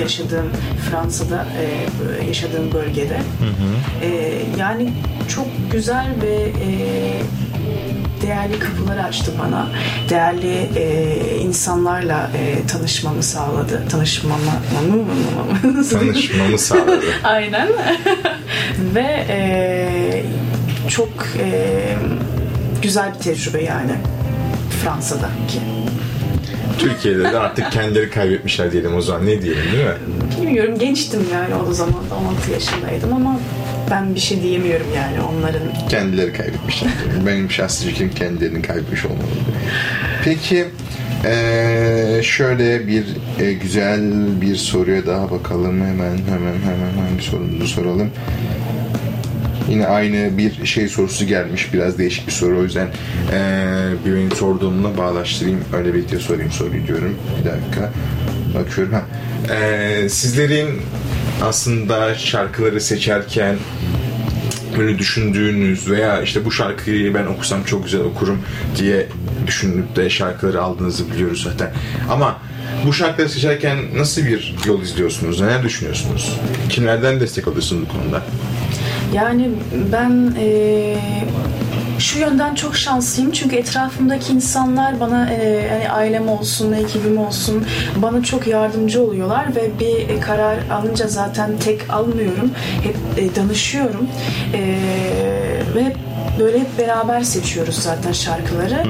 yaşadığım 0.00 0.50
Fransa'da 0.90 1.46
e, 2.20 2.26
yaşadığım 2.26 2.72
bölgede. 2.72 3.20
E, 4.02 4.38
yani 4.58 4.92
çok 5.28 5.46
güzel 5.72 6.06
ve 6.22 6.34
e, 6.34 6.70
değerli 8.22 8.58
kapıları 8.58 9.02
açtı 9.02 9.32
bana. 9.38 9.68
Değerli 10.08 10.68
e, 10.76 11.16
insanlarla 11.40 12.30
e, 12.36 12.66
tanışmamı 12.66 13.22
sağladı. 13.22 13.82
Tanışmamı 13.90 14.42
Tanışmamı 15.90 16.58
sağladı. 16.58 17.04
Aynen. 17.24 17.68
Ve 18.94 19.26
e, 19.28 20.24
çok 20.88 21.08
e, 21.38 21.72
güzel 22.82 23.14
bir 23.14 23.18
tecrübe 23.18 23.62
yani 23.62 23.92
Fransa'daki. 24.82 25.60
Türkiye'de 26.78 27.22
de 27.24 27.38
artık 27.38 27.72
kendileri 27.72 28.10
kaybetmişler 28.10 28.72
diyelim 28.72 28.96
o 28.96 29.00
zaman. 29.00 29.26
Ne 29.26 29.42
diyelim 29.42 29.72
değil 29.72 29.84
mi? 29.84 29.94
Bilmiyorum 30.42 30.78
gençtim 30.78 31.26
yani 31.32 31.54
o 31.70 31.72
zaman 31.72 31.94
da 32.10 32.14
16 32.30 32.50
yaşındaydım 32.52 33.12
ama 33.12 33.38
ben 33.90 34.14
bir 34.14 34.20
şey 34.20 34.42
diyemiyorum 34.42 34.86
yani 34.96 35.20
onların 35.20 35.88
kendileri 35.88 36.32
kaybetmişler. 36.32 36.90
Benim 37.26 37.50
şahsi 37.50 37.86
fikrim 37.88 38.10
kendilerini 38.10 38.62
kaybetmiş 38.62 39.04
olmalı. 39.04 39.22
Peki 40.24 40.64
eee, 41.24 42.20
şöyle 42.22 42.86
bir 42.86 43.04
e, 43.40 43.52
güzel 43.52 44.00
bir 44.40 44.56
soruya 44.56 45.06
daha 45.06 45.30
bakalım. 45.30 45.80
Hemen 45.80 46.16
hemen 46.28 46.54
hemen 46.64 47.08
hangi 47.08 47.22
sorumuzu 47.22 47.66
soralım. 47.66 48.10
Yine 49.70 49.86
aynı 49.86 50.38
bir 50.38 50.66
şey 50.66 50.88
sorusu 50.88 51.26
gelmiş. 51.26 51.72
Biraz 51.72 51.98
değişik 51.98 52.26
bir 52.26 52.32
soru. 52.32 52.58
O 52.58 52.62
yüzden 52.62 52.86
eee 53.32 53.38
bir 54.06 54.14
benim 54.14 54.32
sorduğumla 54.32 54.96
bağlaştırayım. 54.98 55.60
Öyle 55.76 55.94
bir 55.94 56.08
diye 56.08 56.20
sorayım 56.20 56.52
soruyu 56.52 56.86
diyorum. 56.86 57.16
Bir 57.40 57.50
dakika. 57.50 57.90
Bakıyorum. 58.54 58.92
Ha. 58.94 59.02
Eee, 59.50 60.08
sizlerin 60.08 60.68
aslında 61.42 62.14
şarkıları 62.14 62.80
seçerken 62.80 63.56
böyle 64.78 64.98
düşündüğünüz 64.98 65.90
veya 65.90 66.22
işte 66.22 66.44
bu 66.44 66.50
şarkıyı 66.52 67.14
ben 67.14 67.26
okusam 67.26 67.64
çok 67.64 67.84
güzel 67.84 68.00
okurum 68.00 68.42
diye 68.78 69.08
düşünüp 69.46 69.96
de 69.96 70.10
şarkıları 70.10 70.62
aldığınızı 70.62 71.10
biliyoruz 71.12 71.42
zaten. 71.42 71.70
Ama 72.10 72.36
bu 72.86 72.92
şarkıları 72.92 73.28
seçerken 73.28 73.78
nasıl 73.96 74.22
bir 74.24 74.54
yol 74.66 74.82
izliyorsunuz? 74.82 75.40
Neler 75.40 75.62
düşünüyorsunuz? 75.62 76.38
Kimlerden 76.68 77.20
destek 77.20 77.48
alıyorsunuz 77.48 77.82
bu 77.88 77.92
konuda? 77.98 78.22
Yani 79.14 79.50
ben 79.92 80.34
eee, 80.40 80.98
şu 82.02 82.18
yönden 82.18 82.54
çok 82.54 82.76
şanslıyım 82.76 83.32
çünkü 83.32 83.56
etrafımdaki 83.56 84.32
insanlar 84.32 85.00
bana 85.00 85.30
eee, 85.32 85.68
hani 85.72 85.90
ailem 85.90 86.28
olsun, 86.28 86.72
ekibim 86.72 87.18
olsun 87.18 87.66
bana 87.96 88.22
çok 88.22 88.46
yardımcı 88.46 89.02
oluyorlar 89.02 89.56
ve 89.56 89.70
bir 89.80 90.20
karar 90.20 90.58
alınca 90.70 91.08
zaten 91.08 91.50
tek 91.64 91.90
almıyorum. 91.90 92.50
Hep 92.82 92.96
e, 93.24 93.36
danışıyorum. 93.36 94.08
Eee, 94.54 94.78
ve 95.74 95.84
hep 95.84 95.96
böyle 96.38 96.60
hep 96.60 96.78
beraber 96.78 97.20
seçiyoruz 97.22 97.74
zaten 97.78 98.12
şarkıları. 98.12 98.84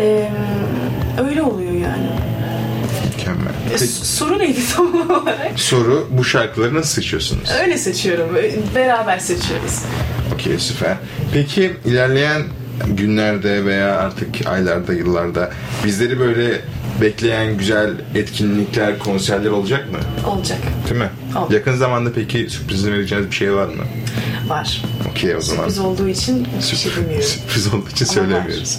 Eee, 0.00 0.30
öyle 1.28 1.42
oluyor 1.42 1.72
yani. 1.72 2.08
Mükemmel. 3.16 3.48
E, 3.50 3.70
Peki, 3.72 3.86
soru 3.86 4.38
neydi 4.38 4.60
tam 4.76 5.10
olarak? 5.10 5.52
soru 5.56 6.08
bu 6.10 6.24
şarkıları 6.24 6.74
nasıl 6.74 6.94
seçiyorsunuz? 7.02 7.50
Öyle 7.62 7.78
seçiyorum. 7.78 8.28
Beraber 8.74 9.18
seçiyoruz. 9.18 9.82
Süper. 10.58 10.96
Peki 11.32 11.72
ilerleyen 11.84 12.42
günlerde 12.86 13.64
veya 13.64 13.96
artık 13.98 14.46
aylarda, 14.46 14.92
yıllarda 14.92 15.50
bizleri 15.84 16.20
böyle 16.20 16.60
bekleyen 17.00 17.58
güzel 17.58 17.90
etkinlikler, 18.14 18.98
konserler 18.98 19.50
olacak 19.50 19.92
mı? 19.92 19.98
Olacak. 20.30 20.58
Değil 20.90 21.00
mi? 21.00 21.10
Olacak. 21.36 21.52
Yakın 21.52 21.76
zamanda 21.76 22.12
peki 22.14 22.50
sürprizini 22.50 22.92
vereceğiniz 22.92 23.30
bir 23.30 23.34
şey 23.36 23.54
var 23.54 23.66
mı? 23.66 23.82
Var. 24.48 24.82
Okey 25.10 25.36
o 25.36 25.40
zaman. 25.40 25.62
Sürpriz 25.62 25.78
olduğu 25.78 26.08
için 26.08 26.48
hiçbir 26.60 26.76
şey 26.76 26.92
bilmiyorum. 26.92 27.26
Sürpriz 27.28 27.66
olduğu 27.74 27.88
için 27.88 28.04
Ama 28.04 28.14
söylemiyoruz. 28.14 28.78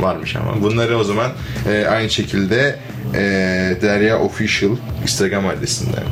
Varmış 0.00 0.36
ama. 0.36 0.62
Bunları 0.62 0.98
o 0.98 1.04
zaman 1.04 1.30
e, 1.68 1.86
aynı 1.86 2.10
şekilde 2.10 2.78
e, 3.14 3.20
Derya 3.82 4.18
Official 4.18 4.76
Instagram 5.02 5.46
adresinden. 5.46 6.04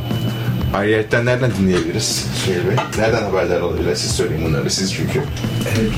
Ayrıca 0.74 1.22
nereden 1.22 1.50
dinleyebiliriz? 1.59 2.26
Söyle. 2.44 2.76
Nereden 2.98 3.22
haberler 3.22 3.61
olabilir? 3.61 3.94
Siz 3.96 4.11
söyleyin 4.11 4.44
bunları. 4.44 4.70
Siz 4.70 4.94
çünkü. 4.94 5.22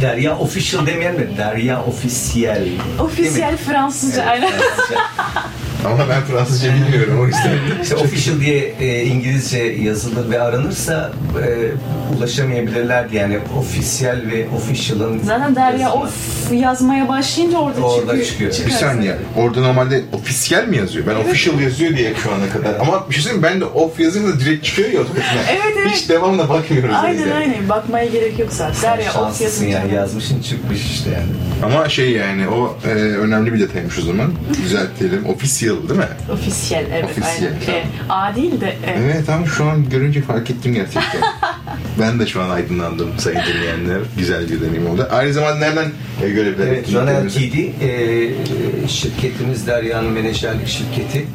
Derya 0.01 0.39
official 0.39 0.87
demeyelim 0.87 1.19
de 1.19 1.37
Derya 1.37 1.85
officiel. 1.85 2.69
Ofisiyel 3.01 3.57
Fransızca 3.57 4.23
aynen. 4.23 4.53
Ama 5.87 6.09
ben 6.09 6.23
Fransızca 6.23 6.75
bilmiyorum 6.75 7.21
o 7.21 7.27
yüzden. 7.27 7.59
İşte 7.83 7.97
official 7.97 8.41
diye 8.41 8.75
e, 8.81 9.05
İngilizce 9.05 9.59
yazılır 9.59 10.31
ve 10.31 10.41
aranırsa 10.43 11.13
e, 11.47 11.71
ulaşamayabilirler 12.19 13.07
yani 13.13 13.39
official 13.59 14.17
ve 14.33 14.47
official'ın 14.57 15.21
Zaten 15.25 15.57
Derya 15.57 15.93
of 15.93 16.13
yazmaya 16.53 17.09
başlayınca 17.09 17.59
orada, 17.59 17.81
Orada 17.81 18.25
çıkıyor. 18.25 18.53
Bir 18.67 18.71
saniye. 18.71 19.17
Orada 19.37 19.61
normalde 19.61 20.03
ofisiyel 20.13 20.69
mi 20.69 20.77
yazıyor? 20.77 21.07
Ben 21.07 21.15
official 21.15 21.61
yazıyor 21.61 21.97
diye 21.97 22.13
şu 22.23 22.31
ana 22.33 22.49
kadar. 22.49 22.81
Ama 22.81 23.07
bir 23.09 23.15
şey 23.15 23.23
söyleyeyim 23.23 23.43
mi? 23.47 23.51
ben 23.53 23.61
de 23.61 23.65
off 23.65 24.01
yazınca 24.01 24.41
direkt 24.41 24.65
çıkıyor 24.65 24.91
ya 24.91 25.01
otomatikman. 25.01 25.31
Evet, 25.51 25.77
evet. 25.83 25.91
Hiç 25.93 26.09
devamla 26.09 26.49
bakmıyoruz. 26.49 26.91
o 26.95 26.99
Aynen 26.99 27.19
yüzden. 27.19 27.37
aynen. 27.37 27.69
Bakmaya 27.69 28.05
gerek 28.07 28.39
yok 28.39 28.49
zaten. 28.53 28.83
Derya 28.83 29.09
of 29.11 29.15
Şanslısın 29.15 29.45
yazınca. 29.45 29.79
yani 29.79 29.95
yazmışın 29.95 30.43
çıkmış 30.43 30.81
işte 30.91 31.11
yani. 31.11 31.27
Ama 31.75 31.89
şey 31.89 32.11
yani 32.11 32.49
o 32.49 32.77
e, 32.89 32.91
önemli 32.95 33.53
bir 33.55 33.61
detaymış 33.61 33.99
o 33.99 34.03
zaman. 34.03 34.33
Düzeltelim. 34.65 35.25
Official 35.73 35.89
değil 35.89 36.01
mi? 36.01 36.07
Ofisiyel 36.33 36.85
evet 36.93 37.05
Ofisiyel, 37.05 37.53
aynen. 37.69 37.81
E, 37.81 37.85
A 38.09 38.37
değil 38.37 38.61
de 38.61 38.67
e, 38.69 38.91
Evet 39.05 39.29
ama 39.29 39.47
şu 39.47 39.65
an 39.65 39.89
görünce 39.89 40.23
fark 40.23 40.51
ettim 40.51 40.75
gerçekten. 40.75 41.21
ben 42.01 42.21
de 42.21 42.27
şu 42.27 42.43
an 42.43 42.51
aydınlandım 42.51 43.11
sayın 43.19 43.39
dinleyenler. 43.55 44.01
Güzel 44.19 44.51
bir 44.51 44.61
deneyim 44.61 44.87
oldu. 44.91 45.09
Aynı 45.11 45.33
zamanda 45.33 45.57
nereden 45.59 45.89
e, 46.23 46.29
görebilir 46.31 46.67
Evet, 46.67 46.79
etkinliklerimizi? 46.79 47.51
TD 47.51 47.83
e, 47.85 48.89
şirketimiz 48.89 49.67
Derya'nın 49.67 50.11
menajerlik 50.11 50.69
şirketi. 50.69 51.27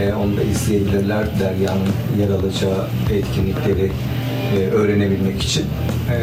E, 0.00 0.12
onu 0.14 0.36
da 0.36 0.42
izleyebilirler. 0.42 1.24
Derya'nın 1.40 1.88
yer 2.20 2.28
alacağı 2.30 2.86
etkinlikleri 3.12 3.92
e, 4.56 4.58
öğrenebilmek 4.58 5.42
için. 5.42 5.64
E, 6.10 6.16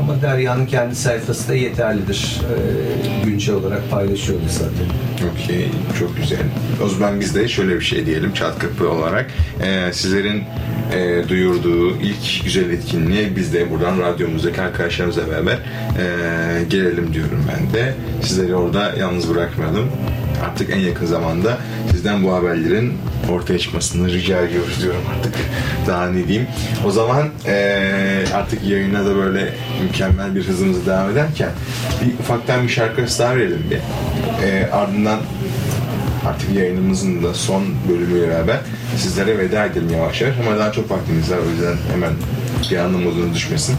ama 0.00 0.22
Derya'nın 0.22 0.66
kendi 0.66 0.94
sayfası 0.94 1.48
da 1.48 1.54
yeterlidir. 1.54 2.40
E, 2.42 3.24
güncel 3.24 3.54
olarak 3.54 3.90
paylaşıyordu 3.90 4.44
zaten. 4.48 4.86
Okey, 5.34 5.68
çok 5.98 6.16
güzel. 6.16 6.38
O 6.84 6.88
zaman 6.88 7.20
biz 7.20 7.34
de 7.34 7.48
şöyle 7.48 7.74
bir 7.74 7.84
şey 7.84 8.06
diyelim 8.06 8.32
çat 8.32 8.58
kapı 8.58 8.88
olarak. 8.90 9.26
Ee, 9.62 9.92
sizlerin 9.92 10.44
e, 10.94 11.28
duyurduğu 11.28 11.96
ilk 11.96 12.44
güzel 12.44 12.70
etkinliğe 12.70 13.36
biz 13.36 13.52
de 13.52 13.70
buradan 13.70 13.98
radyomuzdaki 13.98 14.60
arkadaşlarımızla 14.60 15.30
beraber 15.30 15.52
e, 15.54 16.64
gelelim 16.70 17.14
diyorum 17.14 17.44
ben 17.48 17.74
de. 17.74 17.94
Sizleri 18.22 18.54
orada 18.54 18.94
yalnız 18.98 19.34
bırakmayalım. 19.34 19.88
Artık 20.44 20.70
en 20.70 20.78
yakın 20.78 21.06
zamanda 21.06 21.58
sizden 21.90 22.24
bu 22.24 22.32
haberlerin 22.32 22.92
ortaya 23.30 23.58
çıkmasını 23.58 24.12
rica 24.12 24.40
ediyoruz 24.40 24.82
diyorum 24.82 25.00
artık. 25.18 25.34
Daha 25.86 26.06
ne 26.10 26.28
diyeyim. 26.28 26.48
O 26.86 26.90
zaman 26.90 27.28
e, 27.46 28.24
artık 28.34 28.64
yayına 28.64 29.06
da 29.06 29.16
böyle 29.16 29.27
mükemmel 29.82 30.34
bir 30.34 30.48
hızımızı 30.48 30.86
devam 30.86 31.10
ederken 31.10 31.50
bir 32.02 32.18
ufaktan 32.18 32.62
bir 32.62 32.68
şarkı 32.68 33.00
arası 33.00 33.22
daha 33.22 33.36
verelim 33.36 33.64
bir. 33.70 33.78
E, 34.46 34.70
ardından 34.70 35.18
artık 36.26 36.54
yayınımızın 36.54 37.22
da 37.22 37.34
son 37.34 37.62
bölümüyle 37.88 38.28
beraber 38.28 38.60
sizlere 38.96 39.38
veda 39.38 39.66
edelim 39.66 39.90
yavaş 39.90 40.20
yavaş 40.20 40.34
ama 40.46 40.58
daha 40.58 40.72
çok 40.72 40.90
vaktimiz 40.90 41.30
var 41.30 41.38
o 41.46 41.50
yüzden 41.50 41.76
hemen 41.92 42.12
bir 42.70 42.76
anda 42.76 42.98
moduna 42.98 43.34
düşmesin. 43.34 43.76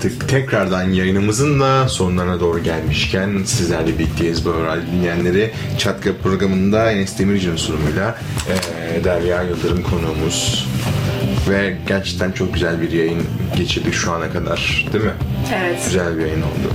Artık 0.00 0.28
tekrardan 0.28 0.82
yayınımızın 0.92 1.60
da 1.60 1.88
sonlarına 1.88 2.40
doğru 2.40 2.62
gelmişken 2.62 3.42
sizlerle 3.44 3.98
birlikteyiz 3.98 4.44
bu 4.44 4.64
radyo 4.64 4.82
dinleyenleri. 4.92 5.50
Çatka 5.78 6.10
programında 6.22 6.90
Enes 6.90 7.18
Demirci'nin 7.18 7.56
sunumuyla 7.56 8.18
eee 8.48 9.04
Derya 9.04 9.42
Yıldırım 9.42 9.82
konuğumuz 9.82 10.68
ve 11.48 11.76
gerçekten 11.88 12.32
çok 12.32 12.54
güzel 12.54 12.80
bir 12.80 12.90
yayın 12.92 13.22
geçirdik 13.56 13.94
şu 13.94 14.12
ana 14.12 14.30
kadar 14.32 14.86
değil 14.92 15.04
mi? 15.04 15.10
Evet. 15.54 15.80
Güzel 15.84 16.16
bir 16.18 16.22
yayın 16.22 16.42
oldu. 16.42 16.72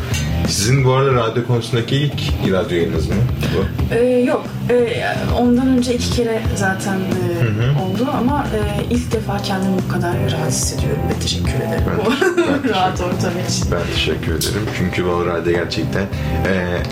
Sizin 0.47 0.85
bu 0.85 0.93
arada 0.93 1.13
radyo 1.13 1.47
konusundaki 1.47 1.95
ilk 1.95 2.13
radyo 2.53 2.77
yayınınız 2.77 3.07
mı? 3.09 3.15
Bu? 3.57 3.95
Ee, 3.95 4.03
yok. 4.05 4.45
Ee, 4.69 5.03
ondan 5.39 5.67
önce 5.67 5.93
iki 5.93 6.11
kere 6.11 6.41
zaten 6.55 6.93
e, 6.95 7.81
oldu 7.81 8.09
ama 8.17 8.47
e, 8.55 8.93
ilk 8.93 9.11
defa 9.11 9.37
kendimi 9.37 9.77
bu 9.87 9.93
kadar 9.93 10.11
rahat 10.31 10.49
hissediyorum 10.51 11.01
ve 11.15 11.19
teşekkür 11.19 11.49
ederim 11.49 11.83
Ben- 11.87 12.37
ben 12.63 12.69
rahat 12.69 13.01
ortam 13.01 13.31
için. 13.49 13.71
Ben 13.71 13.81
teşekkür 13.95 14.31
ederim. 14.31 14.67
Çünkü 14.77 15.05
bu 15.05 15.25
radyo 15.25 15.53
gerçekten 15.53 16.01
eee 16.01 16.83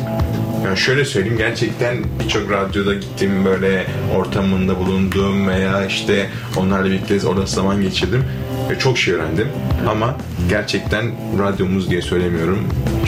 yani 0.65 0.77
şöyle 0.77 1.05
söyleyeyim 1.05 1.37
gerçekten 1.37 1.97
birçok 2.23 2.51
radyoda 2.51 2.93
gittim 2.93 3.45
böyle 3.45 3.85
ortamında 4.15 4.77
bulundum 4.79 5.47
veya 5.47 5.85
işte 5.85 6.29
onlarla 6.57 6.85
birlikte 6.85 7.27
orada 7.27 7.45
zaman 7.45 7.81
geçirdim 7.81 8.23
ve 8.69 8.79
çok 8.79 8.97
şey 8.97 9.13
öğrendim. 9.13 9.47
Ama 9.89 10.17
gerçekten 10.49 11.11
radyomuz 11.39 11.89
diye 11.89 12.01
söylemiyorum. 12.01 12.59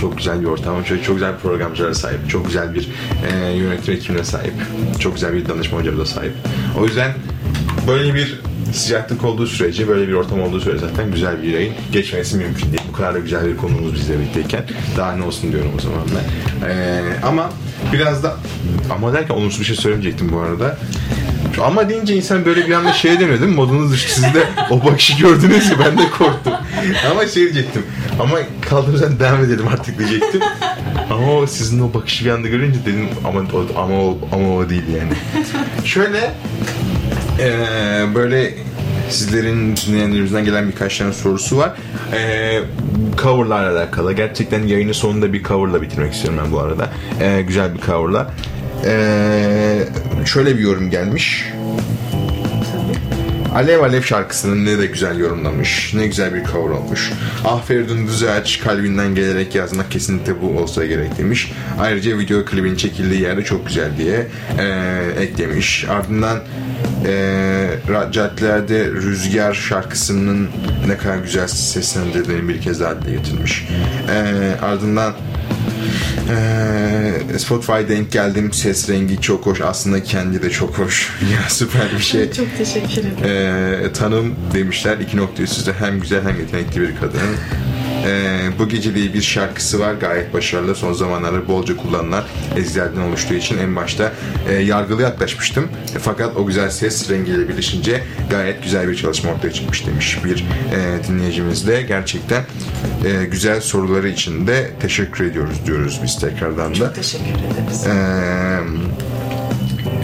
Çok 0.01 0.17
güzel 0.17 0.41
bir 0.41 0.45
ortam 0.45 0.83
çok, 0.83 1.03
çok 1.03 1.15
güzel 1.15 1.37
programcılara 1.37 1.93
sahip 1.93 2.29
çok 2.29 2.45
güzel 2.47 2.73
bir 2.73 2.81
eee 2.81 3.57
yönetim 3.57 3.93
ekibine 3.93 4.23
sahip 4.23 4.53
çok 4.99 5.13
güzel 5.13 5.33
bir 5.33 5.49
danışma 5.49 5.79
hocamıza 5.79 6.05
sahip. 6.05 6.33
O 6.79 6.85
yüzden 6.85 7.11
böyle 7.87 8.13
bir 8.13 8.39
sıcaklık 8.73 9.23
olduğu 9.23 9.47
sürece, 9.47 9.87
böyle 9.87 10.07
bir 10.07 10.13
ortam 10.13 10.41
olduğu 10.41 10.59
sürece 10.59 10.87
zaten 10.87 11.11
güzel 11.11 11.43
bir 11.43 11.47
yayın 11.47 11.73
geçmesi 11.91 12.37
mümkün 12.37 12.65
değil. 12.65 12.81
Kadar 12.97 13.13
da 13.13 13.19
güzel 13.19 13.47
bir 13.47 13.57
konuğumuz 13.57 13.93
bizle 13.93 14.19
birlikteyken 14.19 14.63
daha 14.97 15.15
ne 15.15 15.23
olsun 15.23 15.51
diyorum 15.51 15.71
o 15.77 15.81
zaman 15.81 16.01
ben. 16.15 16.69
Ee, 16.69 17.01
ama 17.23 17.49
biraz 17.93 18.23
da 18.23 18.35
ama 18.91 19.13
derken 19.13 19.35
olumsuz 19.35 19.59
bir 19.59 19.65
şey 19.65 19.75
söylemeyecektim 19.75 20.31
bu 20.31 20.39
arada. 20.39 20.77
Ama 21.63 21.89
deyince 21.89 22.15
insan 22.15 22.45
böyle 22.45 22.67
bir 22.67 22.71
anda 22.71 22.93
şey 22.93 23.19
demiyor 23.19 23.39
değil 23.39 23.51
mi? 23.51 23.55
Modunuz 23.55 23.91
dışı. 23.91 24.13
Siz 24.13 24.23
de 24.23 24.43
o 24.69 24.85
bakışı 24.85 25.17
gördünüz 25.17 25.69
ya 25.69 25.79
ben 25.79 25.97
de 25.97 26.09
korktum. 26.17 26.53
Ama 27.11 27.27
şey 27.27 27.43
diyecektim. 27.43 27.83
Ama 28.19 28.37
kaldığımız 28.69 29.01
yerden 29.01 29.19
devam 29.19 29.43
edelim 29.43 29.67
artık 29.67 29.99
diyecektim. 29.99 30.41
Ama 31.09 31.31
o 31.31 31.47
sizin 31.47 31.79
o 31.79 31.93
bakışı 31.93 32.25
bir 32.25 32.29
anda 32.29 32.47
görünce 32.47 32.79
dedim 32.85 33.09
ama 33.25 33.39
o, 33.39 33.81
ama 33.81 34.01
o, 34.01 34.17
ama 34.31 34.55
o 34.55 34.69
değil 34.69 34.83
yani. 34.99 35.13
Şöyle 35.85 36.31
ee, 37.39 38.05
böyle 38.15 38.53
sizlerin 39.09 39.75
dinleyenlerimizden 39.75 40.45
gelen 40.45 40.67
birkaç 40.67 40.97
tane 40.97 41.13
sorusu 41.13 41.57
var. 41.57 41.71
Ee, 42.13 42.59
coverlarla 43.21 43.79
alakalı. 43.79 44.13
Gerçekten 44.13 44.63
yayının 44.67 44.91
sonunda 44.91 45.33
bir 45.33 45.43
coverla 45.43 45.81
bitirmek 45.81 46.13
istiyorum 46.13 46.39
ben 46.45 46.51
bu 46.51 46.59
arada. 46.59 46.89
Ee, 47.21 47.41
güzel 47.41 47.73
bir 47.73 47.81
coverla. 47.81 48.31
Ee, 48.85 49.77
şöyle 50.25 50.55
bir 50.57 50.61
yorum 50.61 50.89
gelmiş. 50.89 51.45
Alev 53.55 53.79
Alev 53.83 54.01
şarkısını 54.01 54.65
ne 54.65 54.79
de 54.79 54.85
güzel 54.85 55.19
yorumlamış. 55.19 55.93
Ne 55.93 56.07
güzel 56.07 56.33
bir 56.33 56.43
cover 56.43 56.69
olmuş. 56.69 57.11
Ah 57.45 57.63
Feridun 57.65 58.07
Düzağaç 58.07 58.59
kalbinden 58.59 59.15
gelerek 59.15 59.55
yazmak 59.55 59.91
kesinlikle 59.91 60.41
bu 60.41 60.59
olsa 60.59 60.85
gerek 60.85 61.17
demiş. 61.17 61.51
Ayrıca 61.79 62.17
video 62.17 62.45
klibin 62.45 62.75
çekildiği 62.75 63.21
yerde 63.21 63.43
çok 63.43 63.67
güzel 63.67 63.97
diye 63.97 64.27
eee, 64.59 65.23
eklemiş. 65.23 65.85
Ardından 65.89 66.39
caddelerde 68.11 68.85
Rüzgar 68.85 69.53
şarkısının 69.53 70.49
ne 70.87 70.97
kadar 70.97 71.17
güzel 71.17 71.47
seslendirdiğini 71.47 72.49
bir 72.49 72.61
kez 72.61 72.79
daha 72.79 73.01
dile 73.01 73.11
getirmiş. 73.11 73.67
Eee, 74.09 74.57
ardından 74.61 75.13
ee, 76.29 77.39
Spotify'a 77.39 77.89
denk 77.89 78.11
geldim. 78.11 78.53
Ses 78.53 78.89
rengi 78.89 79.21
çok 79.21 79.45
hoş. 79.45 79.61
Aslında 79.61 80.03
kendi 80.03 80.41
de 80.41 80.49
çok 80.49 80.79
hoş. 80.79 81.09
ya 81.33 81.49
süper 81.49 81.91
bir 81.97 82.03
şey. 82.03 82.31
Çok 82.31 82.57
teşekkür 82.57 83.01
ederim. 83.01 83.85
Ee, 83.85 83.93
tanım 83.93 84.35
demişler. 84.53 84.97
İki 84.97 85.17
nokta 85.17 85.43
üst 85.43 85.71
hem 85.79 85.99
güzel 86.01 86.23
hem 86.23 86.39
yetenekli 86.39 86.81
bir 86.81 86.95
kadın. 86.95 87.19
Ee, 88.05 88.39
bu 88.59 88.69
gece 88.69 88.95
diye 88.95 89.13
bir 89.13 89.21
şarkısı 89.21 89.79
var. 89.79 89.93
Gayet 89.93 90.33
başarılı. 90.33 90.75
Son 90.75 90.93
zamanlarda 90.93 91.47
bolca 91.47 91.77
kullanılan 91.77 92.23
ezgilerden 92.57 93.01
oluştuğu 93.01 93.33
için 93.33 93.57
en 93.57 93.75
başta 93.75 94.11
e, 94.49 94.53
yargılı 94.53 95.01
yaklaşmıştım. 95.01 95.69
E, 95.95 95.99
fakat 95.99 96.37
o 96.37 96.45
güzel 96.45 96.69
ses 96.69 97.09
rengiyle 97.09 97.49
birleşince 97.49 98.03
gayet 98.29 98.63
güzel 98.63 98.87
bir 98.87 98.95
çalışma 98.95 99.31
ortaya 99.31 99.51
çıkmış 99.53 99.87
demiş 99.87 100.19
bir 100.23 100.45
e, 100.75 101.07
dinleyicimiz 101.07 101.67
de. 101.67 101.81
Gerçekten 101.81 102.43
e, 103.05 103.25
güzel 103.25 103.61
soruları 103.61 104.09
için 104.09 104.47
de 104.47 104.71
teşekkür 104.81 105.25
ediyoruz 105.25 105.57
diyoruz 105.65 105.99
biz 106.03 106.19
tekrardan 106.19 106.79
da. 106.79 106.93
Teşekkür 106.93 107.25
ederiz. 107.25 107.87
Ee, 107.87 109.14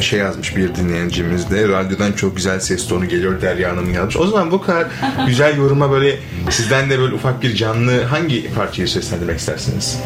şey 0.02 0.20
yazmış 0.20 0.56
bir 0.56 0.76
dinleyicimiz 0.76 1.52
de 1.52 1.68
radyodan 1.68 2.12
çok 2.12 2.36
güzel 2.36 2.60
ses 2.60 2.88
tonu 2.88 3.08
geliyor 3.08 3.42
Derya 3.42 3.72
Hanım 3.72 3.94
yazmış. 3.94 4.18
O 4.18 4.28
zaman 4.28 4.52
bu 4.52 4.62
kadar 4.62 4.88
güzel 5.28 5.58
yoruma 5.58 5.92
böyle 5.92 6.20
sizden 6.50 6.90
de 6.90 7.00
böyle 7.00 7.14
ufak 7.14 7.42
bir 7.44 7.56
canlı 7.56 8.04
hangi 8.04 8.54
parçayı 8.54 8.88
seslendirmek 8.88 9.40
istersiniz? 9.40 10.00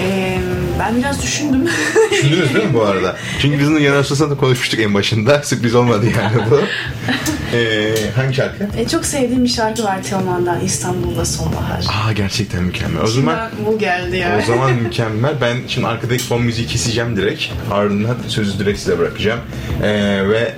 Ee, 0.00 0.38
ben 0.78 0.96
biraz 0.96 1.22
düşündüm. 1.22 1.68
Düşündünüz 2.10 2.54
değil 2.54 2.66
mi 2.66 2.74
bu 2.74 2.82
arada? 2.82 3.16
Çünkü 3.42 3.58
biz 3.58 3.70
bunun 3.70 3.78
yanılsasında 3.80 4.30
da 4.30 4.36
konuşmuştuk 4.36 4.80
en 4.80 4.94
başında. 4.94 5.42
Sürpriz 5.42 5.74
olmadı 5.74 6.06
yani 6.16 6.50
bu. 6.50 6.60
Ee, 7.54 7.94
hangi 8.16 8.34
şarkı? 8.34 8.68
E, 8.76 8.88
çok 8.88 9.06
sevdiğim 9.06 9.44
bir 9.44 9.48
şarkı 9.48 9.84
var 9.84 10.02
Teoman'dan 10.02 10.60
İstanbul'da 10.60 11.24
Sonbahar. 11.24 11.84
Aa 11.88 12.12
gerçekten 12.12 12.62
mükemmel. 12.62 13.02
O 13.02 13.06
zaman 13.06 13.50
Şimdi 13.56 13.66
bu 13.68 13.78
geldi 13.78 14.16
yani. 14.16 14.42
O 14.42 14.46
zaman 14.46 14.72
mükemmel. 14.72 15.34
Ben 15.40 15.56
şimdi 15.68 15.86
arkadaki 15.86 16.24
fon 16.24 16.42
müziği 16.42 16.66
keseceğim 16.66 17.16
direkt. 17.16 17.44
Ardından 17.70 18.16
sözü 18.28 18.58
direkt 18.58 18.78
size 18.78 18.98
bırakacağım. 18.98 19.40
Ee, 19.82 20.28
ve 20.28 20.52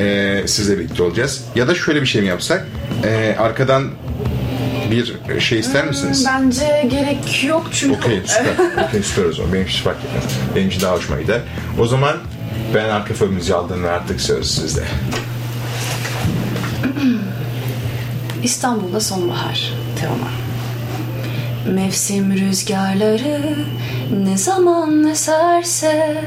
e, 0.00 0.42
sizle 0.46 0.78
birlikte 0.78 1.02
olacağız. 1.02 1.44
Ya 1.54 1.68
da 1.68 1.74
şöyle 1.74 2.00
bir 2.02 2.06
şey 2.06 2.22
mi 2.22 2.28
yapsak? 2.28 2.66
Ee, 3.04 3.36
arkadan 3.38 3.84
bir 4.90 5.14
şey 5.40 5.58
ister 5.58 5.86
misiniz? 5.86 6.26
Bence 6.28 6.88
gerek 6.90 7.44
yok 7.44 7.66
çünkü 7.72 7.98
Okey 7.98 8.20
süper. 8.26 8.84
Okey 8.88 9.02
süper 9.02 9.24
o 9.24 9.32
zaman. 9.32 9.52
Benim 9.52 9.66
için 9.66 9.84
fark 9.84 9.96
etmez. 10.04 10.24
Benim 10.56 10.68
için 10.68 10.80
daha 10.80 10.96
hoşuma 10.96 11.20
gider. 11.20 11.40
O 11.78 11.86
zaman 11.86 12.16
ben 12.74 12.88
arka 12.88 13.14
fon 13.14 13.32
müziği 13.32 13.54
aldım 13.56 13.82
ve 13.84 13.90
artık 13.90 14.20
söz 14.20 14.50
sizde. 14.50 14.82
İstanbul'da 18.42 19.00
sonbahar 19.00 19.72
Teoman. 20.00 20.32
Mevsim 21.74 22.32
rüzgarları 22.32 23.54
ne 24.24 24.38
zaman 24.38 25.06
eserse 25.06 26.24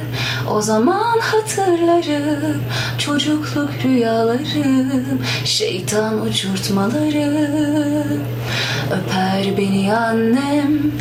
o 0.51 0.61
zaman 0.61 1.19
hatırlarım 1.19 2.61
çocukluk 2.97 3.69
rüyalarım 3.83 5.21
şeytan 5.45 6.21
uçurtmalarım 6.21 8.23
öper 8.91 9.57
beni 9.57 9.93
annem 9.93 10.91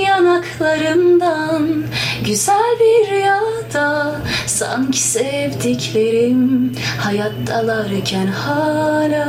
yanaklarımdan 0.00 1.84
güzel 2.24 2.76
bir 2.80 3.10
rüyada 3.10 4.20
sanki 4.64 5.00
sevdiklerim 5.02 6.72
hayattalarken 6.98 8.26
hala. 8.26 9.26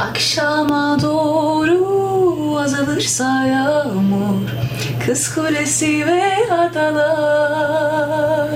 Akşama 0.00 0.98
doğru 1.02 2.58
azalırsa 2.58 3.46
yağmur 3.46 4.48
Kız 5.06 5.34
Kulesi 5.34 6.06
ve 6.06 6.54
adalar. 6.54 8.50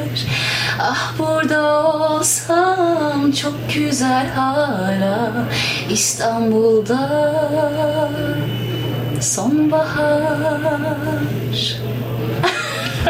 Ah 0.80 1.12
burada 1.18 1.86
olsam 1.86 3.32
çok 3.32 3.54
güzel 3.74 4.26
hala 4.34 5.32
İstanbul'da. 5.90 7.28
Sonbahar 9.20 10.68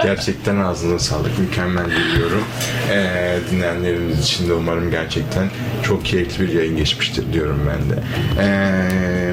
Gerçekten 0.03 0.57
ağzına 0.57 0.98
sağlık. 0.98 1.38
Mükemmel 1.38 1.87
biliyorum. 1.87 2.44
Ee, 2.90 3.38
dinleyenlerimiz 3.51 4.20
için 4.20 4.48
de 4.48 4.53
umarım 4.53 4.90
gerçekten 4.90 5.51
çok 5.83 6.05
keyifli 6.05 6.48
bir 6.48 6.53
yayın 6.53 6.77
geçmiştir 6.77 7.33
diyorum 7.33 7.61
ben 7.70 7.90
de. 7.90 8.03
Ee, 8.40 9.33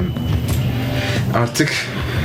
artık 1.34 1.72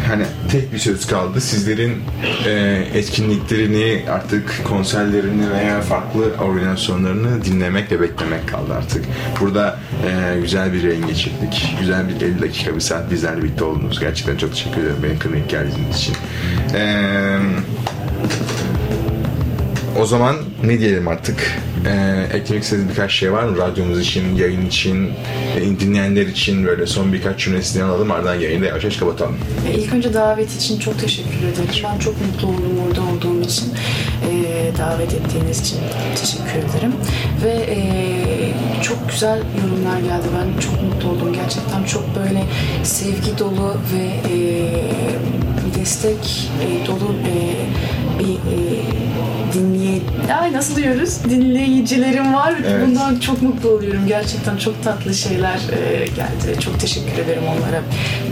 hani 0.07 0.23
tek 0.51 0.73
bir 0.73 0.77
söz 0.79 1.07
kaldı. 1.07 1.41
Sizlerin 1.41 1.97
e, 2.45 2.83
etkinliklerini 2.93 4.03
artık 4.09 4.61
konserlerini 4.63 5.51
veya 5.51 5.81
farklı 5.81 6.21
organizasyonlarını 6.43 7.45
dinlemek 7.45 7.91
ve 7.91 8.01
beklemek 8.01 8.47
kaldı 8.47 8.73
artık. 8.73 9.05
Burada 9.41 9.79
e, 10.07 10.39
güzel 10.41 10.73
bir 10.73 10.83
yayın 10.83 11.07
geçirdik. 11.07 11.75
Güzel 11.79 12.09
bir 12.09 12.25
50 12.25 12.41
dakika 12.41 12.75
bir 12.75 12.79
saat 12.79 13.11
bizlerle 13.11 13.43
birlikte 13.43 13.63
oldunuz. 13.63 13.99
Gerçekten 13.99 14.37
çok 14.37 14.51
teşekkür 14.51 14.81
ederim 14.81 14.97
benim 15.03 15.19
kırmızı 15.19 15.47
geldiğiniz 15.47 15.97
için. 15.97 16.15
Eee 16.73 17.39
o 19.99 20.05
zaman 20.05 20.35
ne 20.63 20.79
diyelim 20.79 21.07
artık? 21.07 21.59
Ee, 21.87 22.37
eklemek 22.37 22.63
istediğiniz 22.63 22.91
birkaç 22.91 23.11
şey 23.11 23.31
var 23.33 23.43
mı? 23.43 23.57
Radyomuz 23.57 23.99
için, 23.99 24.35
yayın 24.35 24.65
için, 24.65 25.09
e, 25.57 25.79
dinleyenler 25.79 26.27
için 26.27 26.65
böyle 26.65 26.85
son 26.85 27.13
birkaç 27.13 27.39
cümlesini 27.39 27.83
alalım. 27.83 28.11
Ardından 28.11 28.35
yayını 28.35 28.63
da 28.63 28.67
yavaş 28.67 28.83
yavaş 28.83 28.97
kapatalım. 28.97 29.35
E, 29.69 29.73
İlk 29.73 29.93
önce 29.93 30.13
davet 30.13 30.55
için 30.55 30.79
çok 30.79 30.99
teşekkür 30.99 31.37
ederim. 31.37 31.69
Ben 31.83 31.99
çok 31.99 32.15
mutlu 32.21 32.47
oldum 32.47 32.79
orada 32.87 33.01
olduğum 33.01 33.41
için. 33.41 33.73
E, 34.31 34.71
davet 34.77 35.13
ettiğiniz 35.13 35.61
için 35.61 35.77
teşekkür 36.15 36.69
ederim. 36.69 36.93
Ve 37.43 37.51
e, 37.51 37.79
çok 38.83 39.09
güzel 39.09 39.39
yorumlar 39.63 39.99
geldi. 39.99 40.27
Ben 40.37 40.61
çok 40.61 40.81
mutlu 40.83 41.09
oldum. 41.09 41.33
Gerçekten 41.33 41.83
çok 41.83 42.03
böyle 42.15 42.43
sevgi 42.83 43.37
dolu 43.39 43.73
ve 43.93 44.33
e, 44.33 44.37
destek 45.81 46.49
e, 46.61 46.87
dolu 46.87 47.15
e, 47.25 47.37
bir 48.19 48.33
e, 48.33 49.40
dinleye... 49.53 49.99
Ay 50.41 50.53
nasıl 50.53 50.75
diyoruz? 50.75 51.17
Dinleyicilerim 51.29 52.33
var. 52.33 52.53
Evet. 52.65 52.87
Bundan 52.87 53.19
çok 53.19 53.41
mutlu 53.41 53.69
oluyorum. 53.69 54.07
Gerçekten 54.07 54.57
çok 54.57 54.83
tatlı 54.83 55.13
şeyler 55.13 55.55
e, 55.55 56.05
geldi. 56.05 56.59
Çok 56.59 56.79
teşekkür 56.79 57.17
ederim 57.17 57.43
onlara 57.57 57.81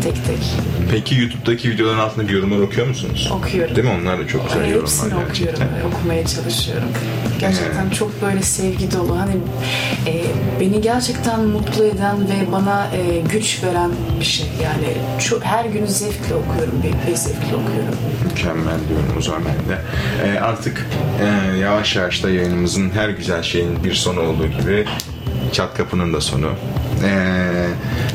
tek 0.03 0.25
tek. 0.25 0.39
Peki 0.91 1.15
YouTube'daki 1.15 1.69
videoların 1.69 1.99
altındaki 1.99 2.33
yorumları 2.33 2.61
okuyor 2.61 2.87
musunuz? 2.87 3.31
Okuyorum. 3.33 3.75
Değil 3.75 3.87
mi? 3.87 3.93
Onlar 4.01 4.19
da 4.19 4.27
çok 4.27 4.43
güzel 4.47 4.61
Hani 4.61 4.71
yorumlar 4.71 4.89
hepsini 4.91 5.09
gerçekten. 5.09 5.65
okuyorum, 5.65 5.75
ve 5.83 5.87
okumaya 5.95 6.25
çalışıyorum. 6.27 6.89
Gerçekten 7.39 7.89
çok 7.89 8.21
böyle 8.21 8.41
sevgi 8.41 8.91
dolu. 8.91 9.19
Hani 9.19 9.33
e, 10.07 10.23
beni 10.59 10.81
gerçekten 10.81 11.39
mutlu 11.45 11.83
eden 11.83 12.17
ve 12.21 12.51
bana 12.51 12.87
e, 12.95 13.19
güç 13.31 13.63
veren 13.63 13.91
bir 14.19 14.25
şey. 14.25 14.45
Yani 14.63 14.93
çok, 15.29 15.45
her 15.45 15.65
gün 15.65 15.85
zevkle 15.85 16.35
okuyorum, 16.35 16.83
ve, 17.07 17.17
zevkle 17.17 17.55
okuyorum. 17.55 17.95
Mükemmel 18.29 18.79
diyorum 18.89 19.15
o 19.17 19.21
zaman 19.21 19.41
ben 19.45 19.75
de. 19.75 19.81
Ee, 20.25 20.39
artık 20.39 20.85
e, 21.21 21.57
yavaş 21.57 21.95
yavaş 21.95 22.23
da 22.23 22.29
yayınımızın 22.29 22.89
her 22.89 23.09
güzel 23.09 23.43
şeyin 23.43 23.83
bir 23.83 23.93
sonu 23.93 24.21
olduğu 24.21 24.47
gibi 24.47 24.85
Çat 25.51 25.77
Kapı'nın 25.77 26.13
da 26.13 26.21
sonu. 26.21 26.51
Ee, 27.03 27.49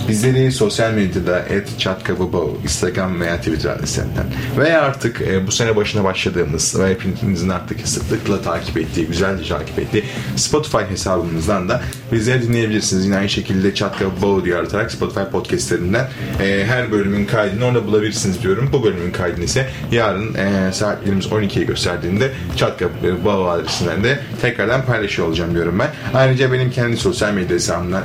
bizleri 0.09 0.53
sosyal 0.53 0.93
medyada 0.93 1.39
et 1.39 1.69
@çatkapıbo 1.79 2.59
Instagram 2.63 3.21
veya 3.21 3.37
Twitter 3.37 3.71
adreslerinden 3.71 4.27
veya 4.59 4.83
artık 4.83 5.21
e, 5.21 5.47
bu 5.47 5.53
sene 5.53 5.77
başına 5.77 6.05
başladığımız 6.05 6.81
ve 6.81 6.91
hepinizin 6.91 7.49
artık 7.49 7.89
sıklıkla 7.89 8.43
takip 8.43 8.77
ettiği, 8.77 9.07
güzelce 9.07 9.49
takip 9.49 9.79
ettiği 9.79 10.05
Spotify 10.37 10.79
hesabımızdan 10.91 11.69
da 11.69 11.83
bizleri 12.13 12.43
dinleyebilirsiniz. 12.43 13.05
Yine 13.05 13.17
aynı 13.17 13.29
şekilde 13.29 13.75
Çatkapıbo 13.75 14.45
diye 14.45 14.57
aratarak 14.57 14.93
Spotify 14.93 15.25
podcastlerinden 15.33 16.09
e, 16.41 16.65
her 16.67 16.93
bölümün 16.93 17.27
kaydını 17.27 17.65
orada 17.65 17.87
bulabilirsiniz 17.87 18.43
diyorum. 18.43 18.71
Bu 18.73 18.83
bölümün 18.83 19.13
kaydını 19.13 19.45
ise 19.45 19.69
yarın 19.93 20.35
e, 20.35 20.73
saatlerimiz 20.73 21.27
12'yi 21.27 21.67
gösterdiğinde 21.67 22.31
Çatkapıbo 22.57 23.49
adresinden 23.49 24.05
de 24.05 24.19
tekrardan 24.43 24.85
paylaşıyor 24.87 25.29
olacağım 25.29 25.55
diyorum 25.55 25.79
ben. 25.79 25.91
Ayrıca 26.15 26.53
benim 26.53 26.71
kendi 26.71 26.97
sosyal 26.97 27.33
medya 27.33 27.57
hesabımdan 27.57 28.03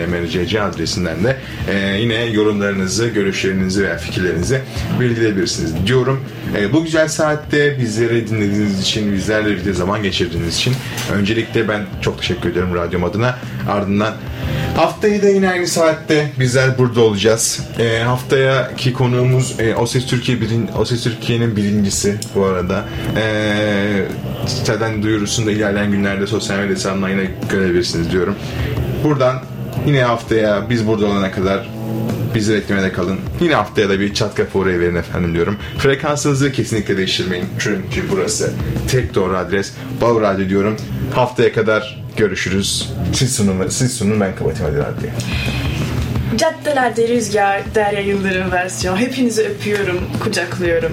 etenisokutmrcc 0.00 0.62
adresinden 0.62 1.24
de 1.24 1.36
e, 1.68 2.00
yine 2.00 2.24
yorumlarınızı, 2.24 3.06
görüşlerinizi 3.06 3.82
veya 3.82 3.98
fikirlerinizi 3.98 4.60
bildirebilirsiniz 5.00 5.86
diyorum. 5.86 6.24
E, 6.58 6.72
bu 6.72 6.84
güzel 6.84 7.08
saatte 7.08 7.78
bizleri 7.80 8.28
dinlediğiniz 8.28 8.80
için, 8.80 9.12
bizlerle 9.12 9.50
birlikte 9.50 9.72
zaman 9.72 10.02
geçirdiğiniz 10.02 10.56
için 10.56 10.74
öncelikle 11.12 11.68
ben 11.68 11.82
çok 12.00 12.18
teşekkür 12.18 12.50
ederim 12.50 12.74
radyom 12.74 13.04
adına. 13.04 13.38
Ardından 13.68 14.14
Haftayı 14.76 15.22
da 15.22 15.28
yine 15.28 15.50
aynı 15.50 15.66
saatte 15.66 16.30
bizler 16.38 16.78
burada 16.78 17.00
olacağız. 17.00 17.60
E, 17.78 18.02
haftayaki 18.02 18.92
konuğumuz 18.92 19.60
e, 19.60 19.74
O 19.74 19.86
Türkiye 19.86 20.40
birin, 20.40 20.68
O 20.78 20.84
Türkiye'nin 20.84 21.56
birincisi 21.56 22.16
bu 22.34 22.44
arada. 22.44 22.84
E, 23.16 24.06
zaten 24.46 25.02
duyurusunu 25.02 25.46
da 25.46 25.50
ilerleyen 25.50 25.90
günlerde 25.90 26.26
sosyal 26.26 26.58
medya 26.58 26.74
hesabından 26.74 27.08
yine 27.08 27.30
görebilirsiniz 27.50 28.10
diyorum. 28.10 28.34
Buradan 29.04 29.40
yine 29.86 30.02
haftaya 30.02 30.70
biz 30.70 30.86
burada 30.86 31.06
olana 31.06 31.30
kadar 31.30 31.70
bizi 32.34 32.54
beklemede 32.54 32.92
kalın. 32.92 33.18
Yine 33.40 33.54
haftaya 33.54 33.88
da 33.88 34.00
bir 34.00 34.14
çat 34.14 34.34
kapı 34.34 34.58
oraya 34.58 34.80
verin 34.80 34.96
efendim 34.96 35.34
diyorum. 35.34 35.56
Frekansınızı 35.78 36.52
kesinlikle 36.52 36.96
değiştirmeyin. 36.96 37.46
Çünkü 37.58 38.10
burası 38.10 38.52
tek 38.90 39.14
doğru 39.14 39.36
adres. 39.36 39.72
Bal 40.00 40.20
Radyo 40.20 40.48
diyorum. 40.48 40.76
Haftaya 41.14 41.52
kadar 41.52 42.02
görüşürüz. 42.16 42.92
Siz 43.12 43.36
sunun, 43.36 43.68
siz 43.68 43.96
sunun 43.96 44.20
ben 44.20 44.36
kapatayım 44.36 44.72
hadi 44.72 44.78
radyoyu. 44.78 45.12
Caddelerde 46.36 47.08
rüzgar, 47.08 47.62
Derya 47.74 48.00
Yıldırım 48.00 48.52
versiyon. 48.52 48.96
Hepinizi 48.96 49.42
öpüyorum, 49.42 50.00
kucaklıyorum. 50.24 50.92